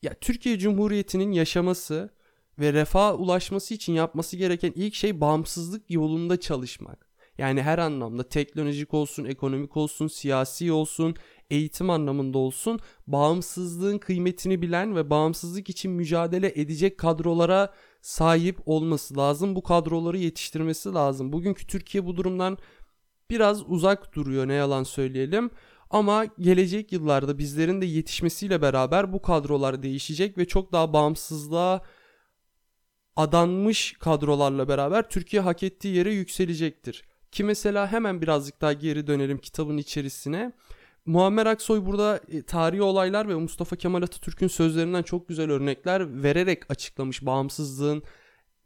Ya 0.02 0.14
Türkiye 0.14 0.58
Cumhuriyeti'nin 0.58 1.32
yaşaması 1.32 2.10
ve 2.58 2.72
refah 2.72 3.20
ulaşması 3.20 3.74
için 3.74 3.92
yapması 3.92 4.36
gereken 4.36 4.72
ilk 4.74 4.94
şey 4.94 5.20
bağımsızlık 5.20 5.90
yolunda 5.90 6.40
çalışmak. 6.40 7.05
Yani 7.38 7.62
her 7.62 7.78
anlamda 7.78 8.28
teknolojik 8.28 8.94
olsun, 8.94 9.24
ekonomik 9.24 9.76
olsun, 9.76 10.06
siyasi 10.06 10.72
olsun, 10.72 11.14
eğitim 11.50 11.90
anlamında 11.90 12.38
olsun 12.38 12.80
bağımsızlığın 13.06 13.98
kıymetini 13.98 14.62
bilen 14.62 14.96
ve 14.96 15.10
bağımsızlık 15.10 15.70
için 15.70 15.90
mücadele 15.90 16.52
edecek 16.54 16.98
kadrolara 16.98 17.74
sahip 18.02 18.58
olması 18.66 19.16
lazım. 19.16 19.56
Bu 19.56 19.62
kadroları 19.62 20.18
yetiştirmesi 20.18 20.92
lazım. 20.92 21.32
Bugünkü 21.32 21.66
Türkiye 21.66 22.06
bu 22.06 22.16
durumdan 22.16 22.58
biraz 23.30 23.70
uzak 23.70 24.14
duruyor 24.14 24.48
ne 24.48 24.54
yalan 24.54 24.82
söyleyelim. 24.82 25.50
Ama 25.90 26.24
gelecek 26.24 26.92
yıllarda 26.92 27.38
bizlerin 27.38 27.80
de 27.80 27.86
yetişmesiyle 27.86 28.62
beraber 28.62 29.12
bu 29.12 29.22
kadrolar 29.22 29.82
değişecek 29.82 30.38
ve 30.38 30.44
çok 30.44 30.72
daha 30.72 30.92
bağımsızlığa 30.92 31.82
adanmış 33.16 33.92
kadrolarla 33.92 34.68
beraber 34.68 35.08
Türkiye 35.08 35.42
hak 35.42 35.62
ettiği 35.62 35.96
yere 35.96 36.12
yükselecektir. 36.14 37.04
Ki 37.36 37.44
mesela 37.44 37.92
hemen 37.92 38.22
birazcık 38.22 38.60
daha 38.60 38.72
geri 38.72 39.06
dönelim 39.06 39.38
kitabın 39.38 39.76
içerisine. 39.76 40.52
Muammer 41.06 41.46
Aksoy 41.46 41.86
burada 41.86 42.20
e, 42.28 42.42
tarihi 42.42 42.82
olaylar 42.82 43.28
ve 43.28 43.34
Mustafa 43.34 43.76
Kemal 43.76 44.02
Atatürk'ün 44.02 44.48
sözlerinden 44.48 45.02
çok 45.02 45.28
güzel 45.28 45.50
örnekler 45.50 46.22
vererek 46.22 46.70
açıklamış 46.70 47.26
bağımsızlığın 47.26 48.02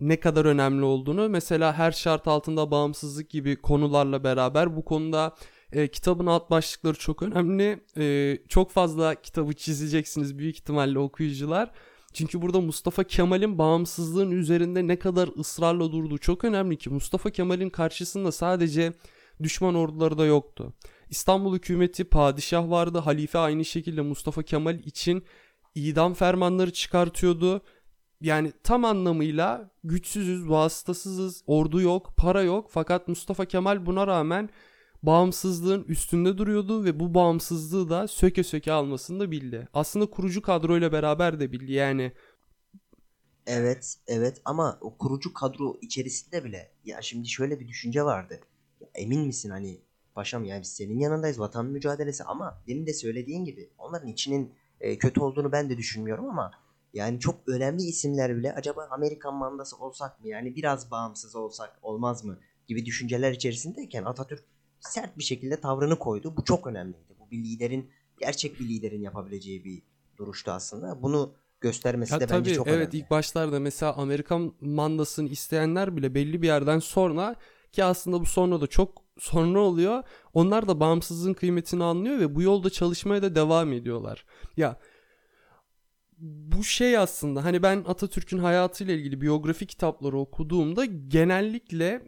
ne 0.00 0.20
kadar 0.20 0.44
önemli 0.44 0.84
olduğunu. 0.84 1.28
Mesela 1.28 1.72
her 1.78 1.92
şart 1.92 2.28
altında 2.28 2.70
bağımsızlık 2.70 3.30
gibi 3.30 3.56
konularla 3.56 4.24
beraber 4.24 4.76
bu 4.76 4.84
konuda 4.84 5.34
e, 5.72 5.88
kitabın 5.88 6.26
alt 6.26 6.50
başlıkları 6.50 6.98
çok 6.98 7.22
önemli. 7.22 7.84
E, 7.98 8.38
çok 8.48 8.70
fazla 8.70 9.14
kitabı 9.14 9.52
çizeceksiniz 9.52 10.38
büyük 10.38 10.56
ihtimalle 10.56 10.98
okuyucular. 10.98 11.70
Çünkü 12.12 12.42
burada 12.42 12.60
Mustafa 12.60 13.04
Kemal'in 13.04 13.58
bağımsızlığın 13.58 14.30
üzerinde 14.30 14.86
ne 14.86 14.98
kadar 14.98 15.30
ısrarla 15.38 15.92
durduğu 15.92 16.18
çok 16.18 16.44
önemli 16.44 16.78
ki 16.78 16.90
Mustafa 16.90 17.30
Kemal'in 17.30 17.70
karşısında 17.70 18.32
sadece 18.32 18.92
düşman 19.42 19.74
orduları 19.74 20.18
da 20.18 20.26
yoktu. 20.26 20.72
İstanbul 21.10 21.54
hükümeti 21.54 22.04
padişah 22.04 22.70
vardı. 22.70 22.98
Halife 22.98 23.38
aynı 23.38 23.64
şekilde 23.64 24.00
Mustafa 24.00 24.42
Kemal 24.42 24.78
için 24.78 25.24
idam 25.74 26.14
fermanları 26.14 26.72
çıkartıyordu. 26.72 27.62
Yani 28.20 28.52
tam 28.64 28.84
anlamıyla 28.84 29.70
güçsüzüz, 29.84 30.48
vasıtasızız, 30.48 31.42
ordu 31.46 31.80
yok, 31.80 32.12
para 32.16 32.42
yok. 32.42 32.68
Fakat 32.70 33.08
Mustafa 33.08 33.44
Kemal 33.44 33.86
buna 33.86 34.06
rağmen 34.06 34.50
bağımsızlığın 35.02 35.84
üstünde 35.84 36.38
duruyordu 36.38 36.84
ve 36.84 37.00
bu 37.00 37.14
bağımsızlığı 37.14 37.90
da 37.90 38.08
söke 38.08 38.42
söke 38.42 38.72
almasını 38.72 39.20
da 39.20 39.30
bildi. 39.30 39.68
Aslında 39.74 40.10
kurucu 40.10 40.42
kadroyla 40.42 40.92
beraber 40.92 41.40
de 41.40 41.52
bildi 41.52 41.72
yani. 41.72 42.12
Evet, 43.46 43.96
evet 44.06 44.40
ama 44.44 44.78
o 44.80 44.96
kurucu 44.96 45.32
kadro 45.32 45.78
içerisinde 45.80 46.44
bile 46.44 46.72
ya 46.84 47.02
şimdi 47.02 47.28
şöyle 47.28 47.60
bir 47.60 47.68
düşünce 47.68 48.04
vardı. 48.04 48.40
Ya 48.80 48.88
emin 48.94 49.26
misin 49.26 49.50
hani 49.50 49.80
paşam 50.14 50.44
yani 50.44 50.62
biz 50.62 50.72
senin 50.72 50.98
yanındayız 50.98 51.40
vatan 51.40 51.66
mücadelesi 51.66 52.24
ama 52.24 52.62
demin 52.66 52.86
de 52.86 52.94
söylediğin 52.94 53.44
gibi 53.44 53.70
onların 53.78 54.08
içinin 54.08 54.54
e, 54.80 54.98
kötü 54.98 55.20
olduğunu 55.20 55.52
ben 55.52 55.70
de 55.70 55.76
düşünmüyorum 55.76 56.30
ama 56.30 56.50
yani 56.94 57.20
çok 57.20 57.48
önemli 57.48 57.82
isimler 57.82 58.36
bile 58.36 58.54
acaba 58.54 58.88
Amerikan 58.90 59.34
mandası 59.34 59.76
olsak 59.76 60.20
mı 60.20 60.28
yani 60.28 60.56
biraz 60.56 60.90
bağımsız 60.90 61.36
olsak 61.36 61.78
olmaz 61.82 62.24
mı 62.24 62.38
gibi 62.68 62.86
düşünceler 62.86 63.32
içerisindeyken 63.32 64.04
Atatürk 64.04 64.44
sert 64.80 65.18
bir 65.18 65.22
şekilde 65.22 65.60
tavrını 65.60 65.98
koydu. 65.98 66.34
Bu 66.36 66.44
çok 66.44 66.66
önemliydi. 66.66 67.14
Bu 67.20 67.30
bir 67.30 67.44
liderin 67.44 67.90
gerçek 68.18 68.60
bir 68.60 68.68
liderin 68.68 69.02
yapabileceği 69.02 69.64
bir 69.64 69.82
duruştu 70.16 70.50
aslında. 70.50 71.02
Bunu 71.02 71.34
göstermesi 71.60 72.12
ya 72.12 72.20
de 72.20 72.26
tabii, 72.26 72.38
bence 72.38 72.54
çok 72.54 72.66
evet, 72.66 72.76
önemli. 72.76 72.84
Evet 72.84 72.94
ilk 72.94 73.10
başlarda 73.10 73.60
mesela 73.60 73.92
Amerikan 73.92 74.54
mandasını 74.60 75.28
isteyenler 75.28 75.96
bile 75.96 76.14
belli 76.14 76.42
bir 76.42 76.46
yerden 76.46 76.78
sonra 76.78 77.36
ki 77.72 77.84
aslında 77.84 78.20
bu 78.20 78.26
sonra 78.26 78.60
da 78.60 78.66
çok 78.66 79.02
sonra 79.18 79.60
oluyor. 79.60 80.02
Onlar 80.34 80.68
da 80.68 80.80
bağımsızlığın 80.80 81.34
kıymetini 81.34 81.84
anlıyor 81.84 82.18
ve 82.18 82.34
bu 82.34 82.42
yolda 82.42 82.70
çalışmaya 82.70 83.22
da 83.22 83.34
devam 83.34 83.72
ediyorlar. 83.72 84.24
Ya 84.56 84.80
bu 86.20 86.64
şey 86.64 86.98
aslında 86.98 87.44
hani 87.44 87.62
ben 87.62 87.84
Atatürk'ün 87.88 88.38
hayatıyla 88.38 88.94
ilgili 88.94 89.20
biyografi 89.20 89.66
kitapları 89.66 90.18
okuduğumda 90.18 90.84
genellikle 90.84 92.02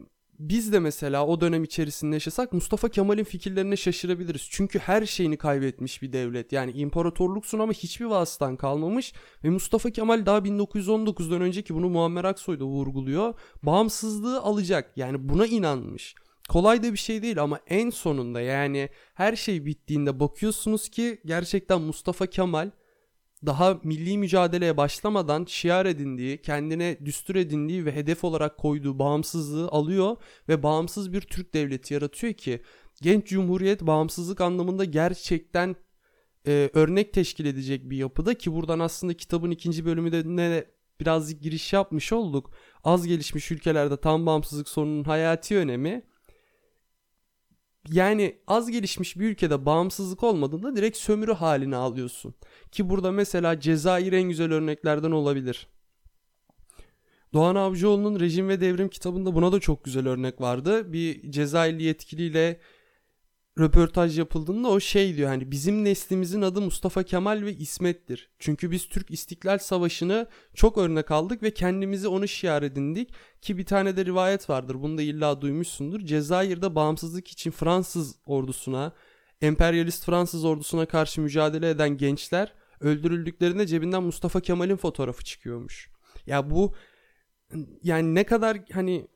biz 0.49 0.73
de 0.73 0.79
mesela 0.79 1.27
o 1.27 1.41
dönem 1.41 1.65
içerisinde 1.65 2.17
yaşasak 2.17 2.53
Mustafa 2.53 2.89
Kemal'in 2.89 3.25
fikirlerine 3.25 3.77
şaşırabiliriz. 3.77 4.49
Çünkü 4.51 4.79
her 4.79 5.07
şeyini 5.07 5.37
kaybetmiş 5.37 6.03
bir 6.03 6.13
devlet. 6.13 6.53
Yani 6.53 6.73
imparatorluksun 6.73 7.59
ama 7.59 7.73
hiçbir 7.73 8.05
vasıtan 8.05 8.57
kalmamış. 8.57 9.13
Ve 9.45 9.51
Mustafa 9.51 9.91
Kemal 9.91 10.27
daha 10.27 10.39
1919'dan 10.39 11.41
önceki 11.41 11.75
bunu 11.75 11.89
Muammer 11.89 12.25
Aksoy 12.25 12.61
da 12.61 12.65
vurguluyor. 12.65 13.35
Bağımsızlığı 13.63 14.41
alacak. 14.41 14.93
Yani 14.97 15.29
buna 15.29 15.47
inanmış. 15.47 16.15
Kolay 16.49 16.83
da 16.83 16.93
bir 16.93 16.99
şey 16.99 17.23
değil 17.23 17.43
ama 17.43 17.61
en 17.67 17.91
sonunda 17.91 18.41
yani 18.41 18.89
her 19.15 19.37
şey 19.37 19.67
bittiğinde 19.67 20.21
bakıyorsunuz 20.21 20.89
ki 20.89 21.21
gerçekten 21.25 21.81
Mustafa 21.81 22.27
Kemal 22.27 22.71
daha 23.47 23.81
milli 23.85 24.19
mücadeleye 24.19 24.77
başlamadan 24.77 25.45
şiar 25.45 25.87
edindiği, 25.87 26.43
kendine 26.43 26.99
düstur 27.05 27.35
edindiği 27.35 27.85
ve 27.85 27.95
hedef 27.95 28.25
olarak 28.25 28.59
koyduğu 28.59 28.99
bağımsızlığı 28.99 29.69
alıyor 29.69 30.17
ve 30.49 30.63
bağımsız 30.63 31.13
bir 31.13 31.21
Türk 31.21 31.55
devleti 31.55 31.95
yaratıyor 31.95 32.33
ki 32.33 32.63
genç 33.03 33.27
cumhuriyet 33.27 33.81
bağımsızlık 33.83 34.41
anlamında 34.41 34.85
gerçekten 34.85 35.77
e, 36.47 36.71
örnek 36.75 37.13
teşkil 37.13 37.47
edecek 37.47 37.91
bir 37.91 37.97
yapıda 37.97 38.35
ki 38.35 38.53
buradan 38.53 38.79
aslında 38.79 39.15
kitabın 39.15 39.51
ikinci 39.51 39.85
bölümünde 39.85 40.23
ne 40.27 40.65
birazcık 41.01 41.43
giriş 41.43 41.73
yapmış 41.73 42.13
olduk. 42.13 42.51
Az 42.85 43.07
gelişmiş 43.07 43.51
ülkelerde 43.51 43.97
tam 43.97 44.27
bağımsızlık 44.27 44.69
sorununun 44.69 45.05
hayati 45.05 45.57
önemi 45.57 46.03
yani 47.89 48.37
az 48.47 48.71
gelişmiş 48.71 49.19
bir 49.19 49.31
ülkede 49.31 49.67
bağımsızlık 49.67 50.23
olmadığında 50.23 50.77
direkt 50.77 50.97
sömürü 50.97 51.33
halini 51.33 51.77
alıyorsun. 51.77 52.35
Ki 52.73 52.91
burada 52.91 53.13
mesela 53.13 53.61
Cezayir 53.61 54.13
en 54.13 54.23
güzel 54.23 54.53
örneklerden 54.53 55.11
olabilir. 55.11 55.67
Doğan 57.33 57.55
Avcıoğlu'nun 57.55 58.21
Rejim 58.21 58.49
ve 58.49 58.61
Devrim 58.61 58.89
kitabında 58.89 59.35
buna 59.35 59.53
da 59.53 59.61
çok 59.61 59.85
güzel 59.85 60.09
örnek 60.09 60.41
vardı. 60.41 60.93
Bir 60.93 61.31
Cezayirli 61.31 61.83
yetkiliyle 61.83 62.61
röportaj 63.59 64.19
yapıldığında 64.19 64.69
o 64.69 64.81
şey 64.81 65.17
diyor 65.17 65.29
hani 65.29 65.51
bizim 65.51 65.85
neslimizin 65.85 66.43
adı 66.43 66.61
Mustafa 66.61 67.03
Kemal 67.03 67.43
ve 67.43 67.53
İsmet'tir. 67.53 68.31
Çünkü 68.39 68.71
biz 68.71 68.89
Türk 68.89 69.11
İstiklal 69.11 69.59
Savaşı'nı 69.59 70.29
çok 70.55 70.79
örnek 70.79 71.11
aldık 71.11 71.43
ve 71.43 71.55
kendimizi 71.55 72.09
onu 72.09 72.29
şiar 72.29 72.63
edindik. 72.63 73.11
Ki 73.43 73.59
bir 73.59 73.67
tane 73.67 73.97
de 73.97 74.05
rivayet 74.05 74.51
vardır 74.51 74.83
bunu 74.83 74.99
da 74.99 75.03
illa 75.03 75.41
duymuşsundur. 75.41 76.01
Cezayir'de 76.01 76.75
bağımsızlık 76.75 77.29
için 77.29 77.51
Fransız 77.51 78.17
ordusuna, 78.27 78.93
emperyalist 79.41 80.05
Fransız 80.05 80.45
ordusuna 80.45 80.87
karşı 80.87 81.21
mücadele 81.21 81.71
eden 81.71 81.97
gençler 81.97 82.55
öldürüldüklerinde 82.81 83.67
cebinden 83.67 84.03
Mustafa 84.03 84.41
Kemal'in 84.41 84.77
fotoğrafı 84.77 85.25
çıkıyormuş. 85.25 85.91
Ya 86.27 86.51
bu 86.51 86.75
yani 87.83 88.15
ne 88.15 88.25
kadar 88.25 88.59
hani 88.73 89.07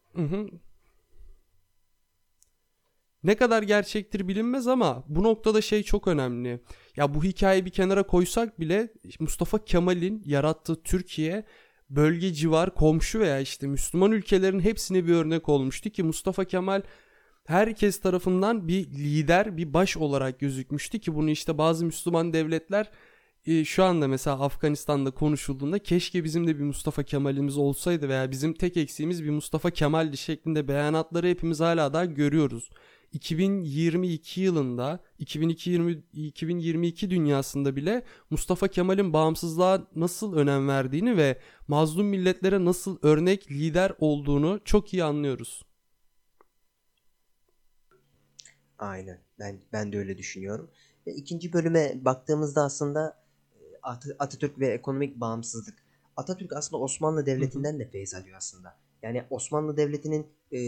ne 3.27 3.35
kadar 3.35 3.63
gerçektir 3.63 4.29
bilinmez 4.29 4.69
ama 4.69 5.05
bu 5.09 5.23
noktada 5.23 5.61
şey 5.61 5.83
çok 5.83 6.09
önemli. 6.09 6.61
Ya 6.97 7.15
bu 7.15 7.25
hikayeyi 7.25 7.65
bir 7.65 7.71
kenara 7.71 8.03
koysak 8.03 8.61
bile 8.61 8.93
Mustafa 9.21 9.65
Kemal'in 9.65 10.23
yarattığı 10.25 10.83
Türkiye 10.83 11.45
bölge 11.91 12.33
civar 12.33 12.75
komşu 12.75 13.21
veya 13.21 13.41
işte 13.41 13.67
Müslüman 13.67 14.13
ülkelerin 14.13 14.61
hepsine 14.61 15.07
bir 15.07 15.15
örnek 15.15 15.49
olmuştu 15.49 15.91
ki 15.91 16.03
Mustafa 16.03 16.45
Kemal 16.45 16.83
herkes 17.47 18.01
tarafından 18.01 18.69
bir 18.69 18.87
lider, 18.87 19.57
bir 19.57 19.75
baş 19.75 19.97
olarak 19.97 20.41
gözükmüştü 20.41 20.99
ki 20.99 21.15
bunu 21.15 21.31
işte 21.31 21.59
bazı 21.59 21.85
Müslüman 21.85 22.33
devletler 22.33 22.91
e, 23.47 23.65
şu 23.65 23.85
anda 23.85 24.09
mesela 24.09 24.41
Afganistan'da 24.41 25.11
konuşulduğunda 25.11 25.79
keşke 25.79 26.25
bizim 26.25 26.47
de 26.47 26.59
bir 26.59 26.65
Mustafa 26.65 27.03
Kemal'imiz 27.03 27.59
olsaydı 27.59 28.09
veya 28.09 28.31
bizim 28.31 28.53
tek 28.53 28.77
eksiğimiz 28.77 29.25
bir 29.25 29.31
Mustafa 29.31 29.71
Kemal'di 29.71 30.17
şeklinde 30.17 30.69
beyanatları 30.69 31.27
hepimiz 31.27 31.61
hala 31.61 31.93
da 31.93 32.05
görüyoruz. 32.05 32.71
2022 33.17 34.41
yılında 34.41 35.01
2020, 35.19 36.03
2022 36.13 37.11
dünyasında 37.11 37.77
bile 37.77 38.05
Mustafa 38.31 38.69
Kemal'in 38.69 39.13
bağımsızlığa 39.13 39.87
nasıl 39.97 40.37
önem 40.37 40.69
verdiğini 40.69 41.17
ve 41.17 41.41
mazlum 41.69 42.07
milletlere 42.07 42.65
nasıl 42.65 42.99
örnek 43.03 43.51
lider 43.51 43.93
olduğunu 43.99 44.61
çok 44.65 44.95
iyi 44.95 45.05
anlıyoruz. 45.05 45.63
Aynen. 48.79 49.19
Ben 49.39 49.61
ben 49.73 49.93
de 49.93 49.99
öyle 49.99 50.19
düşünüyorum. 50.19 50.71
Ve 51.07 51.15
ikinci 51.15 51.53
bölüme 51.53 52.05
baktığımızda 52.05 52.63
aslında 52.63 53.23
e, 53.55 53.61
At- 53.83 54.17
Atatürk 54.19 54.59
ve 54.59 54.69
ekonomik 54.69 55.21
bağımsızlık. 55.21 55.75
Atatürk 56.17 56.53
aslında 56.53 56.83
Osmanlı 56.83 57.27
Devleti'nden 57.27 57.79
de 57.79 57.91
feyz 57.91 58.15
alıyor 58.15 58.37
aslında. 58.37 58.77
Yani 59.03 59.25
Osmanlı 59.31 59.77
Devleti'nin 59.77 60.27
e, 60.53 60.59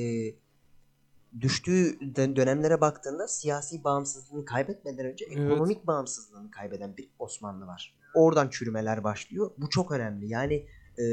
düştüğü 1.40 2.14
dönemlere 2.16 2.80
baktığında 2.80 3.28
siyasi 3.28 3.84
bağımsızlığını 3.84 4.44
kaybetmeden 4.44 5.06
önce 5.06 5.24
ekonomik 5.24 5.76
evet. 5.76 5.86
bağımsızlığını 5.86 6.50
kaybeden 6.50 6.96
bir 6.96 7.10
Osmanlı 7.18 7.66
var. 7.66 7.94
Oradan 8.14 8.48
çürümeler 8.48 9.04
başlıyor. 9.04 9.50
Bu 9.58 9.70
çok 9.70 9.92
önemli. 9.92 10.28
Yani 10.28 10.66
e, 10.98 11.04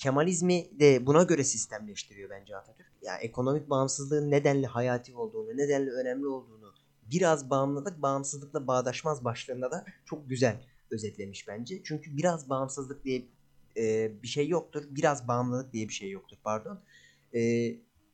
Kemalizmi 0.00 0.80
de 0.80 1.06
buna 1.06 1.22
göre 1.22 1.44
sistemleştiriyor 1.44 2.30
bence 2.30 2.56
Atatürk. 2.56 2.92
Yani 3.02 3.18
ekonomik 3.22 3.70
bağımsızlığın 3.70 4.30
nedenli 4.30 4.66
hayati 4.66 5.14
olduğunu, 5.14 5.56
nedenli 5.56 5.90
önemli 5.90 6.26
olduğunu 6.26 6.74
biraz 7.10 7.50
bağımlılık 7.50 8.02
bağımsızlıkla 8.02 8.66
bağdaşmaz 8.66 9.24
başlığında 9.24 9.70
da 9.70 9.84
çok 10.04 10.28
güzel 10.28 10.66
özetlemiş 10.90 11.48
bence. 11.48 11.80
Çünkü 11.84 12.16
biraz 12.16 12.50
bağımsızlık 12.50 13.04
diye 13.04 13.28
e, 13.76 14.12
bir 14.22 14.28
şey 14.28 14.48
yoktur. 14.48 14.84
Biraz 14.90 15.28
bağımlılık 15.28 15.72
diye 15.72 15.88
bir 15.88 15.92
şey 15.92 16.10
yoktur 16.10 16.36
pardon. 16.44 16.80
E, 17.34 17.40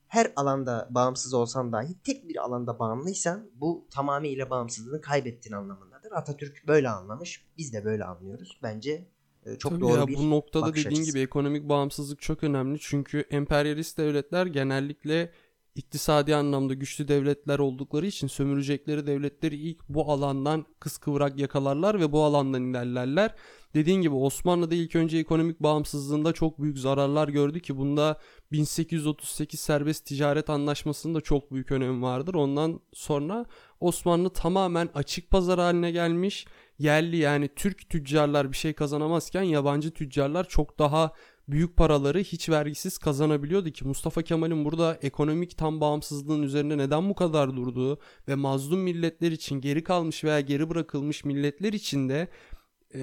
her 0.09 0.33
alanda 0.37 0.89
bağımsız 0.91 1.35
olsan 1.35 1.73
dahi 1.73 2.03
tek 2.05 2.29
bir 2.29 2.37
alanda 2.37 2.79
bağımlıysan 2.79 3.51
bu 3.55 3.87
tamamıyla 3.91 4.51
bağımsızlığını 4.51 5.01
kaybettiğin 5.01 5.55
anlamındadır. 5.55 6.13
Atatürk 6.13 6.65
böyle 6.69 6.89
anlamış. 6.89 7.47
Biz 7.59 7.73
de 7.73 7.85
böyle 7.85 8.05
anlıyoruz. 8.05 8.59
Bence 8.63 9.09
e, 9.47 9.59
çok 9.59 9.73
Tabii 9.73 9.81
doğru 9.81 10.01
ya, 10.01 10.07
bir 10.07 10.17
Bu 10.17 10.31
noktada 10.31 10.75
dediğin 10.75 10.87
açısı. 10.87 11.11
gibi 11.11 11.21
ekonomik 11.21 11.69
bağımsızlık 11.69 12.21
çok 12.21 12.45
önemli. 12.45 12.79
Çünkü 12.81 13.25
emperyalist 13.31 13.99
devletler 13.99 14.47
genellikle 14.47 15.33
iktisadi 15.75 16.37
anlamda 16.37 16.75
güçlü 16.75 17.09
devletler 17.09 17.59
oldukları 17.59 18.07
için 18.07 18.27
sömürecekleri 18.27 19.07
devletleri 19.07 19.57
ilk 19.57 19.89
bu 19.89 20.13
alandan 20.13 20.67
kıskıvrak 20.81 21.39
yakalarlar 21.39 22.01
ve 22.01 22.13
bu 22.13 22.23
alandan 22.23 22.63
ilerlerler. 22.63 23.35
Dediğin 23.77 24.03
gibi 24.03 24.15
Osmanlı'da 24.15 24.75
ilk 24.75 24.97
önce 24.97 25.19
ekonomik 25.19 25.61
bağımsızlığında 25.61 26.33
çok 26.33 26.63
büyük 26.63 26.79
zararlar 26.79 27.29
gördü 27.29 27.61
ki 27.61 27.77
bunda 27.77 28.19
1838 28.53 29.61
serbest 29.61 30.07
ticaret 30.07 30.51
anlaşmasında 30.51 31.21
çok 31.21 31.53
büyük 31.53 31.73
önemi 31.73 32.03
vardır. 32.03 32.35
Ondan 32.35 32.81
sonra 32.93 33.47
Osmanlı 33.81 34.31
tamamen 34.31 34.89
açık 34.95 35.31
pazar 35.31 35.59
haline 35.59 35.91
gelmiş. 35.91 36.47
Yerli 36.79 37.17
yani 37.17 37.49
Türk 37.57 37.91
tüccarlar 37.91 38.53
bir 38.53 38.57
şey 38.57 38.73
kazanamazken 38.73 39.43
yabancı 39.43 39.91
tüccarlar 39.91 40.49
çok 40.49 40.79
daha 40.79 41.13
büyük 41.49 41.77
paraları 41.77 42.19
hiç 42.19 42.49
vergisiz 42.49 42.99
kazanabiliyordu 42.99 43.71
ki 43.71 43.87
Mustafa 43.87 44.23
Kemal'in 44.23 44.65
burada 44.65 44.99
ekonomik 45.03 45.59
tam 45.59 45.81
bağımsızlığın 45.81 46.43
üzerinde 46.43 46.79
neden 46.79 47.09
bu 47.09 47.15
kadar 47.15 47.57
durduğu 47.57 47.99
ve 48.29 48.35
mazlum 48.35 48.81
milletler 48.81 49.33
için 49.33 49.61
geri 49.61 49.85
kalmış 49.85 50.25
veya 50.25 50.41
geri 50.41 50.71
bırakılmış 50.71 51.25
milletler 51.25 51.73
için 51.73 52.09
de 52.09 52.29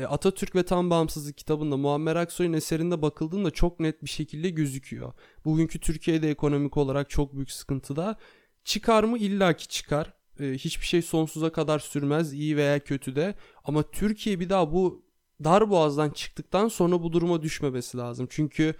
Atatürk 0.07 0.55
ve 0.55 0.63
Tam 0.63 0.89
Bağımsızlık 0.89 1.37
kitabında 1.37 1.77
Muammer 1.77 2.15
Aksoy'un 2.15 2.53
eserinde 2.53 3.01
bakıldığında 3.01 3.51
çok 3.51 3.79
net 3.79 4.03
bir 4.03 4.09
şekilde 4.09 4.49
gözüküyor. 4.49 5.13
Bugünkü 5.45 5.79
Türkiye'de 5.79 6.29
ekonomik 6.29 6.77
olarak 6.77 7.09
çok 7.09 7.35
büyük 7.35 7.51
sıkıntıda. 7.51 8.17
Çıkar 8.63 9.03
mı? 9.03 9.17
İlla 9.17 9.53
ki 9.53 9.67
çıkar. 9.67 10.13
E, 10.39 10.51
hiçbir 10.53 10.85
şey 10.85 11.01
sonsuza 11.01 11.51
kadar 11.51 11.79
sürmez 11.79 12.33
iyi 12.33 12.57
veya 12.57 12.79
kötü 12.79 13.15
de. 13.15 13.35
Ama 13.63 13.91
Türkiye 13.91 14.39
bir 14.39 14.49
daha 14.49 14.71
bu 14.71 15.05
dar 15.43 15.69
boğazdan 15.69 16.09
çıktıktan 16.09 16.67
sonra 16.67 17.03
bu 17.03 17.13
duruma 17.13 17.41
düşmemesi 17.41 17.97
lazım. 17.97 18.27
Çünkü 18.29 18.75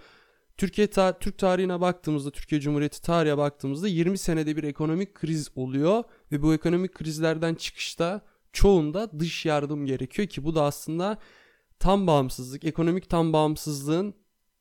Türkiye 0.56 0.86
ta 0.86 1.18
Türk 1.18 1.38
tarihine 1.38 1.80
baktığımızda, 1.80 2.30
Türkiye 2.30 2.60
Cumhuriyeti 2.60 3.02
tarihe 3.02 3.38
baktığımızda 3.38 3.88
20 3.88 4.18
senede 4.18 4.56
bir 4.56 4.64
ekonomik 4.64 5.14
kriz 5.14 5.48
oluyor 5.56 6.04
ve 6.32 6.42
bu 6.42 6.54
ekonomik 6.54 6.94
krizlerden 6.94 7.54
çıkışta 7.54 8.20
çoğunda 8.54 9.20
dış 9.20 9.46
yardım 9.46 9.86
gerekiyor 9.86 10.28
ki 10.28 10.44
bu 10.44 10.54
da 10.54 10.62
aslında 10.62 11.18
tam 11.78 12.06
bağımsızlık, 12.06 12.64
ekonomik 12.64 13.10
tam 13.10 13.32
bağımsızlığın 13.32 14.14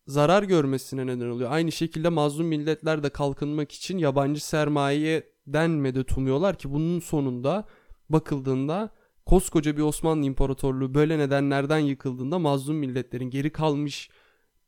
zarar 0.08 0.44
görmesine 0.44 1.08
neden 1.08 1.30
oluyor. 1.30 1.52
Aynı 1.52 1.72
şekilde 1.72 2.10
mazlum 2.10 2.48
milletler 2.48 3.04
de 3.04 3.10
kalkınmak 3.10 3.72
için 3.72 3.98
yabancı 3.98 4.46
sermayeden 4.46 5.70
medet 5.70 6.18
umuyorlar 6.18 6.58
ki 6.58 6.74
bunun 6.74 7.00
sonunda 7.00 7.66
bakıldığında 8.10 8.90
koskoca 9.26 9.78
bir 9.78 9.82
Osmanlı 9.82 10.26
İmparatorluğu 10.26 10.94
böyle 10.94 11.20
nedenlerden 11.20 11.80
yıkıldığında 11.80 12.40
mazlum 12.40 12.76
milletlerin 12.76 13.30
geri 13.30 13.52
kalmış 13.52 14.10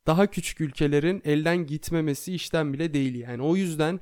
daha 0.08 0.28
küçük 0.28 0.62
ülkelerin 0.62 1.22
elden 1.26 1.66
gitmemesi 1.68 2.34
işten 2.34 2.74
bile 2.74 2.94
değil 2.94 3.16
yani. 3.16 3.42
O 3.42 3.56
yüzden 3.56 4.00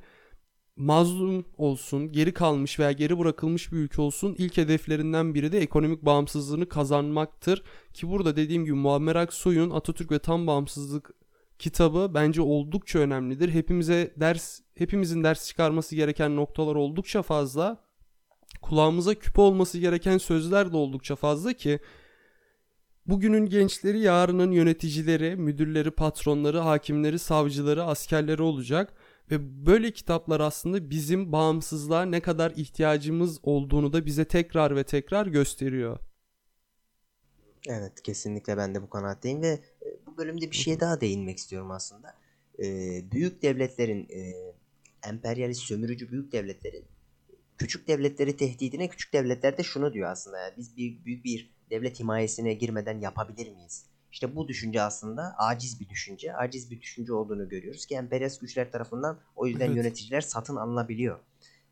mazlum 0.76 1.44
olsun, 1.58 2.12
geri 2.12 2.34
kalmış 2.34 2.78
veya 2.78 2.92
geri 2.92 3.18
bırakılmış 3.18 3.72
bir 3.72 3.76
ülke 3.76 4.02
olsun 4.02 4.34
ilk 4.38 4.56
hedeflerinden 4.56 5.34
biri 5.34 5.52
de 5.52 5.60
ekonomik 5.60 6.02
bağımsızlığını 6.02 6.68
kazanmaktır. 6.68 7.62
Ki 7.92 8.08
burada 8.08 8.36
dediğim 8.36 8.64
gibi 8.64 8.74
Muammer 8.74 9.16
Aksoy'un 9.16 9.70
Atatürk 9.70 10.10
ve 10.10 10.18
Tam 10.18 10.46
Bağımsızlık 10.46 11.10
kitabı 11.58 12.10
bence 12.14 12.42
oldukça 12.42 12.98
önemlidir. 12.98 13.48
Hepimize 13.48 14.14
ders 14.16 14.60
hepimizin 14.74 15.24
ders 15.24 15.48
çıkarması 15.48 15.96
gereken 15.96 16.36
noktalar 16.36 16.74
oldukça 16.74 17.22
fazla. 17.22 17.84
Kulağımıza 18.62 19.14
küpe 19.14 19.40
olması 19.40 19.78
gereken 19.78 20.18
sözler 20.18 20.72
de 20.72 20.76
oldukça 20.76 21.16
fazla 21.16 21.52
ki 21.52 21.80
Bugünün 23.06 23.46
gençleri 23.46 24.00
yarının 24.00 24.50
yöneticileri, 24.50 25.36
müdürleri, 25.36 25.90
patronları, 25.90 26.58
hakimleri, 26.58 27.18
savcıları, 27.18 27.84
askerleri 27.84 28.42
olacak. 28.42 28.92
Ve 29.30 29.66
böyle 29.66 29.90
kitaplar 29.90 30.40
aslında 30.40 30.90
bizim 30.90 31.32
bağımsızlığa 31.32 32.02
ne 32.02 32.20
kadar 32.20 32.50
ihtiyacımız 32.50 33.38
olduğunu 33.42 33.92
da 33.92 34.06
bize 34.06 34.24
tekrar 34.24 34.76
ve 34.76 34.84
tekrar 34.84 35.26
gösteriyor. 35.26 35.98
Evet 37.68 38.02
kesinlikle 38.02 38.56
ben 38.56 38.74
de 38.74 38.82
bu 38.82 38.90
kanaatteyim 38.90 39.42
ve 39.42 39.48
e, 39.82 40.06
bu 40.06 40.16
bölümde 40.16 40.50
bir 40.50 40.56
şeye 40.56 40.80
daha 40.80 41.00
değinmek 41.00 41.38
istiyorum 41.38 41.70
aslında. 41.70 42.14
Ee, 42.58 43.02
büyük 43.12 43.42
devletlerin, 43.42 44.08
e, 44.10 44.32
emperyalist 45.08 45.60
sömürücü 45.60 46.10
büyük 46.10 46.32
devletlerin 46.32 46.84
küçük 47.58 47.88
devletleri 47.88 48.36
tehdidine 48.36 48.88
küçük 48.88 49.12
devletler 49.12 49.58
de 49.58 49.62
şunu 49.62 49.92
diyor 49.92 50.10
aslında. 50.10 50.38
Yani 50.38 50.54
biz 50.56 50.76
büyük, 50.76 51.04
büyük 51.06 51.24
bir 51.24 51.54
devlet 51.70 52.00
himayesine 52.00 52.54
girmeden 52.54 53.00
yapabilir 53.00 53.52
miyiz? 53.52 53.86
İşte 54.14 54.36
bu 54.36 54.48
düşünce 54.48 54.82
aslında 54.82 55.34
aciz 55.38 55.80
bir 55.80 55.88
düşünce. 55.88 56.34
Aciz 56.34 56.70
bir 56.70 56.80
düşünce 56.80 57.12
olduğunu 57.12 57.48
görüyoruz 57.48 57.86
ki 57.86 57.94
emperyalist 57.94 58.40
güçler 58.40 58.72
tarafından 58.72 59.18
o 59.36 59.46
yüzden 59.46 59.66
evet. 59.66 59.76
yöneticiler 59.76 60.20
satın 60.20 60.56
alınabiliyor. 60.56 61.18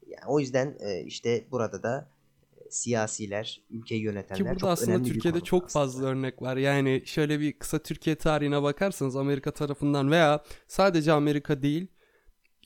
Yani 0.07 0.27
o 0.27 0.41
yüzden 0.41 0.77
e, 0.81 1.01
işte 1.01 1.45
burada 1.51 1.83
da 1.83 2.09
e, 2.57 2.71
siyasiler, 2.71 3.61
ülkeyi 3.71 4.03
yönetenler 4.03 4.39
Ki 4.39 4.45
burada 4.45 4.59
çok 4.59 4.71
aslında 4.71 4.91
önemli 4.91 5.09
Türkiye'de 5.13 5.39
bir 5.39 5.45
çok 5.45 5.71
fazla 5.71 5.99
aslında. 5.99 6.09
örnek 6.09 6.43
var. 6.43 6.57
Yani 6.57 7.03
şöyle 7.05 7.41
bir 7.41 7.53
kısa 7.53 7.79
Türkiye 7.79 8.17
tarihine 8.17 8.63
bakarsanız 8.63 9.17
Amerika 9.17 9.51
tarafından 9.51 10.11
veya 10.11 10.43
sadece 10.69 11.13
Amerika 11.13 11.63
değil 11.63 11.87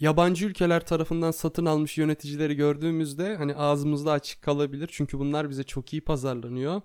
yabancı 0.01 0.47
ülkeler 0.47 0.87
tarafından 0.87 1.31
satın 1.31 1.67
almış 1.67 1.99
yöneticileri 1.99 2.57
gördüğümüzde 2.57 3.37
hani 3.37 3.55
ağzımızda 3.55 4.13
açık 4.13 4.43
kalabilir. 4.43 4.89
Çünkü 4.93 5.19
bunlar 5.19 5.51
bize 5.51 5.63
çok 5.63 5.93
iyi 5.93 6.05
pazarlanıyor 6.05 6.83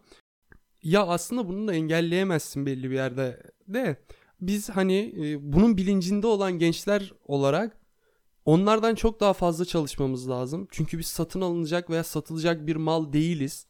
ya 0.84 1.08
aslında 1.08 1.48
bunu 1.48 1.68
da 1.68 1.74
engelleyemezsin 1.74 2.66
belli 2.66 2.90
bir 2.90 2.96
yerde 2.96 3.44
de 3.68 3.98
biz 4.42 4.70
hani 4.70 5.14
e, 5.18 5.54
bunun 5.54 5.78
bilincinde 5.78 6.28
olan 6.28 6.60
gençler 6.60 7.14
olarak 7.26 7.78
onlardan 8.46 8.96
çok 8.96 9.20
daha 9.20 9.34
fazla 9.34 9.66
çalışmamız 9.66 10.30
lazım. 10.30 10.68
Çünkü 10.72 10.98
biz 11.00 11.08
satın 11.08 11.42
alınacak 11.42 11.90
veya 11.90 12.04
satılacak 12.04 12.68
bir 12.68 12.76
mal 12.76 13.14
değiliz. 13.14 13.68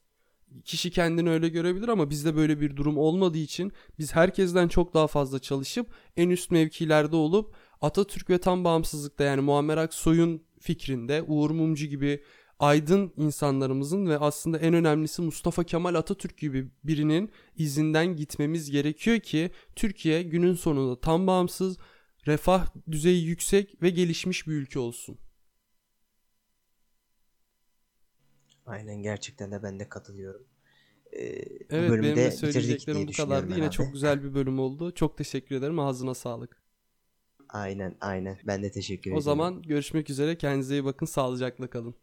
Kişi 0.66 0.92
kendini 0.92 1.30
öyle 1.30 1.50
görebilir 1.50 1.88
ama 1.88 2.10
bizde 2.10 2.36
böyle 2.36 2.62
bir 2.62 2.76
durum 2.76 2.98
olmadığı 2.98 3.38
için 3.38 3.72
biz 4.00 4.16
herkesten 4.16 4.68
çok 4.68 4.94
daha 4.94 5.08
fazla 5.08 5.40
çalışıp 5.40 5.88
en 6.18 6.30
üst 6.30 6.52
mevkilerde 6.52 7.16
olup 7.16 7.56
Atatürk 7.82 8.30
ve 8.30 8.38
tam 8.38 8.64
bağımsızlıkta 8.64 9.24
yani 9.24 9.42
Muammer 9.42 9.78
Aksoy'un 9.78 10.44
fikrinde 10.60 11.24
Uğur 11.28 11.52
Mumcu 11.52 11.86
gibi 11.86 12.24
aydın 12.62 13.14
insanlarımızın 13.18 14.08
ve 14.08 14.18
aslında 14.18 14.58
en 14.60 14.74
önemlisi 14.74 15.22
Mustafa 15.22 15.64
Kemal 15.64 15.96
Atatürk 15.96 16.38
gibi 16.38 16.72
birinin 16.84 17.32
izinden 17.56 18.16
gitmemiz 18.16 18.72
gerekiyor 18.72 19.20
ki 19.20 19.52
Türkiye 19.76 20.24
günün 20.24 20.54
sonunda 20.54 21.02
tam 21.02 21.28
bağımsız, 21.28 21.78
refah 22.28 22.68
düzeyi 22.92 23.26
yüksek 23.26 23.82
ve 23.82 23.90
gelişmiş 23.90 24.48
bir 24.48 24.54
ülke 24.54 24.80
olsun. 24.80 25.18
Aynen 28.66 29.04
gerçekten 29.04 29.52
de 29.52 29.64
ben 29.64 29.80
de 29.80 29.90
katılıyorum. 29.90 30.46
Ee, 31.12 31.20
evet 31.70 31.90
bu 31.90 31.94
benim 31.94 32.16
de 32.16 32.32
söyleyeceklerim 32.32 33.08
bu 33.08 33.12
kadardı. 33.12 33.56
Yine 33.56 33.72
çok 33.72 33.94
güzel 33.94 34.24
bir 34.24 34.34
bölüm 34.34 34.60
oldu. 34.60 34.94
Çok 34.94 35.18
teşekkür 35.18 35.56
ederim. 35.56 35.80
Ağzına 35.80 36.14
sağlık. 36.14 36.62
Aynen 37.50 37.98
aynen. 38.02 38.40
Ben 38.48 38.64
de 38.64 38.72
teşekkür 38.72 39.12
O 39.12 39.14
ediyorum. 39.14 39.22
zaman 39.22 39.62
görüşmek 39.62 40.10
üzere. 40.10 40.38
Kendinize 40.38 40.76
iyi 40.76 40.86
bakın. 40.86 41.06
Sağlıcakla 41.06 41.70
kalın. 41.70 41.96